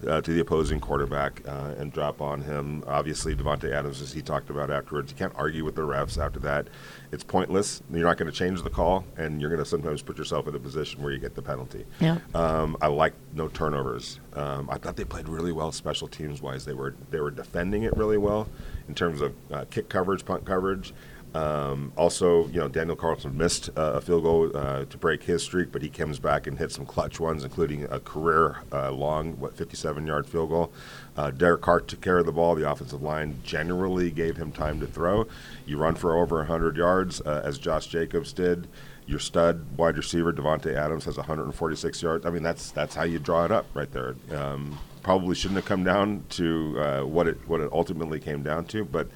uh, 0.08 0.20
to 0.20 0.32
the 0.32 0.40
opposing 0.40 0.80
quarterback 0.80 1.40
uh, 1.46 1.74
and 1.78 1.92
drop 1.92 2.20
on 2.20 2.40
him. 2.40 2.82
Obviously, 2.84 3.36
Davante 3.36 3.70
Adams, 3.70 4.02
as 4.02 4.12
he 4.12 4.20
talked 4.20 4.50
about 4.50 4.72
afterwards, 4.72 5.12
you 5.12 5.16
can't 5.16 5.32
argue 5.36 5.64
with 5.64 5.76
the 5.76 5.82
refs 5.82 6.18
after 6.18 6.40
that. 6.40 6.66
It's 7.12 7.22
pointless. 7.22 7.80
You're 7.92 8.08
not 8.08 8.16
going 8.16 8.28
to 8.28 8.36
change 8.36 8.60
the 8.64 8.70
call, 8.70 9.04
and 9.16 9.40
you're 9.40 9.50
going 9.50 9.62
to 9.62 9.68
sometimes 9.68 10.02
put 10.02 10.18
yourself 10.18 10.48
in 10.48 10.56
a 10.56 10.58
position 10.58 11.00
where 11.00 11.12
you 11.12 11.20
get 11.20 11.36
the 11.36 11.42
penalty. 11.42 11.86
Yeah. 12.00 12.18
Um, 12.34 12.76
I 12.80 12.88
like 12.88 13.14
no 13.34 13.46
turnovers. 13.46 14.18
Um, 14.32 14.68
I 14.68 14.76
thought 14.76 14.96
they 14.96 15.04
played 15.04 15.28
really 15.28 15.52
well 15.52 15.70
special 15.70 16.08
teams 16.08 16.42
wise. 16.42 16.64
They 16.64 16.74
were 16.74 16.96
they 17.12 17.20
were 17.20 17.30
defending 17.30 17.84
it 17.84 17.96
really 17.96 18.18
well 18.18 18.48
in 18.88 18.96
terms 18.96 19.20
of 19.20 19.32
uh, 19.52 19.64
kick 19.70 19.88
coverage, 19.88 20.24
punt 20.24 20.44
coverage. 20.44 20.92
Um, 21.36 21.92
also, 21.98 22.46
you 22.46 22.58
know, 22.58 22.68
Daniel 22.68 22.96
Carlson 22.96 23.36
missed 23.36 23.68
uh, 23.76 23.92
a 23.96 24.00
field 24.00 24.22
goal 24.22 24.50
uh, 24.56 24.86
to 24.86 24.96
break 24.96 25.22
his 25.22 25.42
streak, 25.42 25.70
but 25.70 25.82
he 25.82 25.90
comes 25.90 26.18
back 26.18 26.46
and 26.46 26.56
hits 26.56 26.76
some 26.76 26.86
clutch 26.86 27.20
ones, 27.20 27.44
including 27.44 27.84
a 27.84 28.00
career 28.00 28.62
uh, 28.72 28.90
long, 28.90 29.38
what, 29.38 29.54
57 29.54 30.06
yard 30.06 30.26
field 30.26 30.48
goal. 30.48 30.72
Uh, 31.14 31.30
Derek 31.30 31.60
Carr 31.60 31.80
took 31.80 32.00
care 32.00 32.16
of 32.16 32.24
the 32.24 32.32
ball. 32.32 32.54
The 32.54 32.70
offensive 32.70 33.02
line 33.02 33.38
generally 33.44 34.10
gave 34.10 34.38
him 34.38 34.50
time 34.50 34.80
to 34.80 34.86
throw. 34.86 35.26
You 35.66 35.76
run 35.76 35.94
for 35.94 36.16
over 36.16 36.38
100 36.38 36.74
yards, 36.74 37.20
uh, 37.20 37.42
as 37.44 37.58
Josh 37.58 37.86
Jacobs 37.88 38.32
did. 38.32 38.66
Your 39.06 39.18
stud 39.18 39.76
wide 39.76 39.98
receiver 39.98 40.32
Davante 40.32 40.74
Adams 40.74 41.04
has 41.04 41.18
146 41.18 42.02
yards. 42.02 42.24
I 42.24 42.30
mean, 42.30 42.42
that's 42.42 42.70
that's 42.70 42.94
how 42.94 43.04
you 43.04 43.18
draw 43.18 43.44
it 43.44 43.52
up 43.52 43.66
right 43.74 43.92
there. 43.92 44.16
Um, 44.34 44.78
probably 45.02 45.36
shouldn't 45.36 45.56
have 45.56 45.66
come 45.66 45.84
down 45.84 46.24
to 46.30 46.80
uh, 46.80 47.02
what 47.02 47.28
it 47.28 47.36
what 47.46 47.60
it 47.60 47.70
ultimately 47.72 48.18
came 48.18 48.42
down 48.42 48.64
to, 48.64 48.84
but 48.84 49.08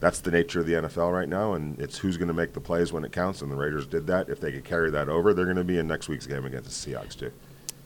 that's 0.00 0.20
the 0.20 0.30
nature 0.30 0.60
of 0.60 0.66
the 0.66 0.74
NFL 0.74 1.12
right 1.12 1.28
now, 1.28 1.54
and 1.54 1.78
it's 1.80 1.98
who's 1.98 2.16
going 2.16 2.28
to 2.28 2.34
make 2.34 2.52
the 2.52 2.60
plays 2.60 2.92
when 2.92 3.04
it 3.04 3.12
counts. 3.12 3.42
And 3.42 3.50
the 3.50 3.56
Raiders 3.56 3.86
did 3.86 4.06
that. 4.06 4.28
If 4.28 4.40
they 4.40 4.52
could 4.52 4.64
carry 4.64 4.90
that 4.90 5.08
over, 5.08 5.34
they're 5.34 5.44
going 5.44 5.56
to 5.56 5.64
be 5.64 5.78
in 5.78 5.86
next 5.86 6.08
week's 6.08 6.26
game 6.26 6.44
against 6.44 6.84
the 6.84 6.92
Seahawks 6.92 7.16
too. 7.16 7.32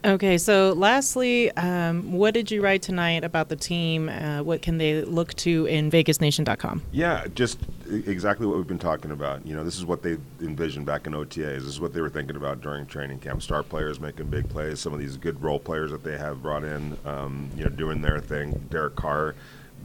Okay, 0.05 0.37
so 0.37 0.73
lastly, 0.73 1.49
um, 1.51 2.11
what 2.11 2.33
did 2.33 2.51
you 2.51 2.61
write 2.61 2.81
tonight 2.81 3.23
about 3.23 3.47
the 3.47 3.55
team? 3.55 4.09
Uh, 4.09 4.43
what 4.43 4.61
can 4.61 4.77
they 4.77 5.01
look 5.05 5.33
to 5.35 5.65
in 5.67 5.89
VegasNation.com? 5.89 6.81
Yeah, 6.91 7.25
just 7.33 7.59
exactly 7.89 8.45
what 8.45 8.57
we've 8.57 8.67
been 8.67 8.79
talking 8.79 9.11
about. 9.11 9.47
You 9.47 9.55
know, 9.55 9.63
this 9.63 9.77
is 9.77 9.85
what 9.85 10.03
they 10.03 10.17
envisioned 10.41 10.85
back 10.85 11.07
in 11.07 11.13
OTAs. 11.13 11.59
This 11.59 11.67
is 11.67 11.79
what 11.79 11.93
they 11.93 12.01
were 12.01 12.09
thinking 12.09 12.35
about 12.35 12.59
during 12.59 12.85
training 12.85 13.19
camp. 13.19 13.41
Star 13.41 13.63
players 13.63 14.01
making 14.01 14.25
big 14.25 14.49
plays. 14.49 14.81
Some 14.81 14.91
of 14.91 14.99
these 14.99 15.15
good 15.15 15.41
role 15.41 15.59
players 15.59 15.91
that 15.91 16.03
they 16.03 16.17
have 16.17 16.41
brought 16.41 16.65
in, 16.65 16.97
um, 17.05 17.49
you 17.55 17.63
know, 17.63 17.69
doing 17.69 18.01
their 18.01 18.19
thing. 18.19 18.67
Derek 18.69 18.97
Carr 18.97 19.35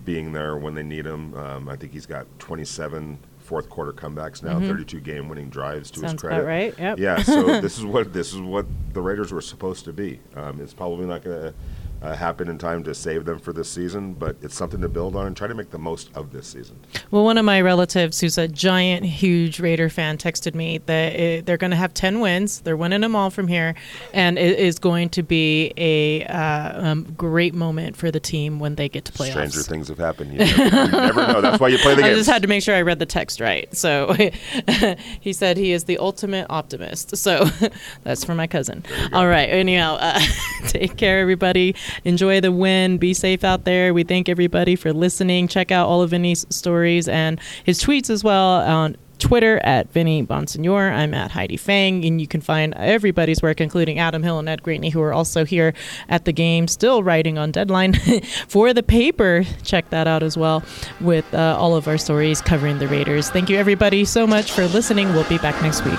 being 0.04 0.32
there 0.32 0.56
when 0.56 0.74
they 0.74 0.82
need 0.82 1.06
him. 1.06 1.34
Um, 1.34 1.68
I 1.68 1.76
think 1.76 1.92
he's 1.92 2.06
got 2.06 2.26
27 2.38 3.18
fourth 3.38 3.68
quarter 3.70 3.92
comebacks 3.92 4.42
now, 4.42 4.58
Mhm. 4.58 4.68
32 4.68 5.00
game 5.00 5.28
winning 5.28 5.48
drives 5.48 5.90
to 5.92 6.00
Sounds 6.00 6.12
his 6.12 6.20
credit. 6.20 6.44
right, 6.44 6.74
yep. 6.78 6.98
Yeah, 6.98 7.22
so 7.22 7.60
this 7.62 7.78
is 7.78 7.84
what 7.84 8.12
this 8.12 8.32
is 8.34 8.40
what 8.40 8.66
the 8.92 9.00
Raiders 9.00 9.32
were 9.32 9.40
supposed 9.40 9.84
to 9.86 9.92
be. 9.92 10.20
Um, 10.36 10.60
it's 10.60 10.74
probably 10.74 11.06
not 11.06 11.22
going 11.24 11.40
to 11.40 11.54
uh, 12.02 12.14
happen 12.14 12.48
in 12.48 12.58
time 12.58 12.84
to 12.84 12.94
save 12.94 13.24
them 13.24 13.38
for 13.38 13.52
this 13.52 13.68
season, 13.68 14.14
but 14.14 14.36
it's 14.40 14.54
something 14.54 14.80
to 14.80 14.88
build 14.88 15.16
on 15.16 15.26
and 15.26 15.36
try 15.36 15.48
to 15.48 15.54
make 15.54 15.70
the 15.70 15.78
most 15.78 16.10
of 16.14 16.32
this 16.32 16.46
season. 16.46 16.78
Well, 17.10 17.24
one 17.24 17.38
of 17.38 17.44
my 17.44 17.60
relatives, 17.60 18.20
who's 18.20 18.38
a 18.38 18.46
giant, 18.46 19.04
huge 19.04 19.58
Raider 19.58 19.88
fan, 19.88 20.16
texted 20.16 20.54
me 20.54 20.78
that 20.86 21.14
it, 21.14 21.46
they're 21.46 21.56
going 21.56 21.72
to 21.72 21.76
have 21.76 21.94
10 21.94 22.20
wins. 22.20 22.60
They're 22.60 22.76
winning 22.76 23.00
them 23.00 23.16
all 23.16 23.30
from 23.30 23.48
here. 23.48 23.74
And 24.12 24.38
it 24.38 24.58
is 24.58 24.78
going 24.78 25.08
to 25.10 25.22
be 25.22 25.72
a 25.76 26.24
uh, 26.24 26.88
um, 26.88 27.04
great 27.16 27.54
moment 27.54 27.96
for 27.96 28.10
the 28.10 28.20
team 28.20 28.60
when 28.60 28.76
they 28.76 28.88
get 28.88 29.04
to 29.06 29.12
playoffs. 29.12 29.30
Stranger 29.30 29.62
things 29.62 29.88
have 29.88 29.98
happened. 29.98 30.32
You 30.32 30.38
never, 30.38 30.64
you 30.64 30.70
never 30.70 31.26
know. 31.26 31.40
That's 31.40 31.60
why 31.60 31.68
you 31.68 31.78
play 31.78 31.94
the 31.94 32.02
game. 32.02 32.10
I 32.12 32.14
just 32.14 32.30
had 32.30 32.42
to 32.42 32.48
make 32.48 32.62
sure 32.62 32.74
I 32.76 32.82
read 32.82 33.00
the 33.00 33.06
text 33.06 33.40
right. 33.40 33.74
So 33.76 34.12
he 35.20 35.32
said 35.32 35.56
he 35.56 35.72
is 35.72 35.84
the 35.84 35.98
ultimate 35.98 36.46
optimist. 36.48 37.16
So 37.16 37.44
that's 38.04 38.24
for 38.24 38.34
my 38.34 38.46
cousin. 38.46 38.84
All 39.12 39.26
right. 39.26 39.48
Anyhow, 39.48 39.96
uh, 40.00 40.20
take 40.68 40.96
care, 40.96 41.18
everybody. 41.18 41.74
Enjoy 42.04 42.40
the 42.40 42.52
win. 42.52 42.99
Be 42.99 43.14
safe 43.14 43.45
out 43.45 43.64
there. 43.64 43.95
We 43.95 44.04
thank 44.04 44.28
everybody 44.28 44.76
for 44.76 44.92
listening. 44.92 45.49
Check 45.49 45.71
out 45.71 45.88
all 45.88 46.02
of 46.02 46.11
Vinny's 46.11 46.47
stories 46.50 47.09
and 47.09 47.40
his 47.64 47.83
tweets 47.83 48.11
as 48.11 48.25
well 48.25 48.61
on 48.62 48.97
Twitter 49.18 49.61
at 49.64 49.90
Vinny 49.92 50.25
Bonsignore. 50.25 50.92
I'm 50.92 51.12
at 51.14 51.33
Heidi 51.33 51.57
Fang, 51.57 52.04
and 52.04 52.21
you 52.21 52.26
can 52.26 52.40
find 52.40 52.75
everybody's 52.75 53.42
work, 53.42 53.61
including 53.61 53.99
Adam 53.99 54.23
Hill 54.23 54.38
and 54.38 54.49
Ed 54.49 54.62
Graney, 54.62 54.90
who 54.90 55.02
are 55.02 55.12
also 55.12 55.45
here 55.45 55.75
at 56.09 56.25
the 56.25 56.33
game, 56.33 56.68
still 56.68 57.02
writing 57.02 57.38
on 57.38 57.50
deadline 57.50 57.95
for 58.49 58.73
the 58.73 58.83
paper. 58.83 59.45
Check 59.62 59.90
that 59.90 60.07
out 60.07 60.23
as 60.23 60.37
well 60.37 60.62
with 61.00 61.33
uh, 61.35 61.57
all 61.59 61.75
of 61.75 61.88
our 61.88 61.99
stories 61.99 62.40
covering 62.40 62.78
the 62.78 62.88
Raiders. 62.88 63.30
Thank 63.30 63.50
you, 63.50 63.57
everybody, 63.57 64.04
so 64.04 64.26
much 64.26 64.52
for 64.52 64.66
listening. 64.66 65.09
We'll 65.09 65.28
be 65.28 65.38
back 65.38 65.61
next 65.62 65.85
week. 65.85 65.99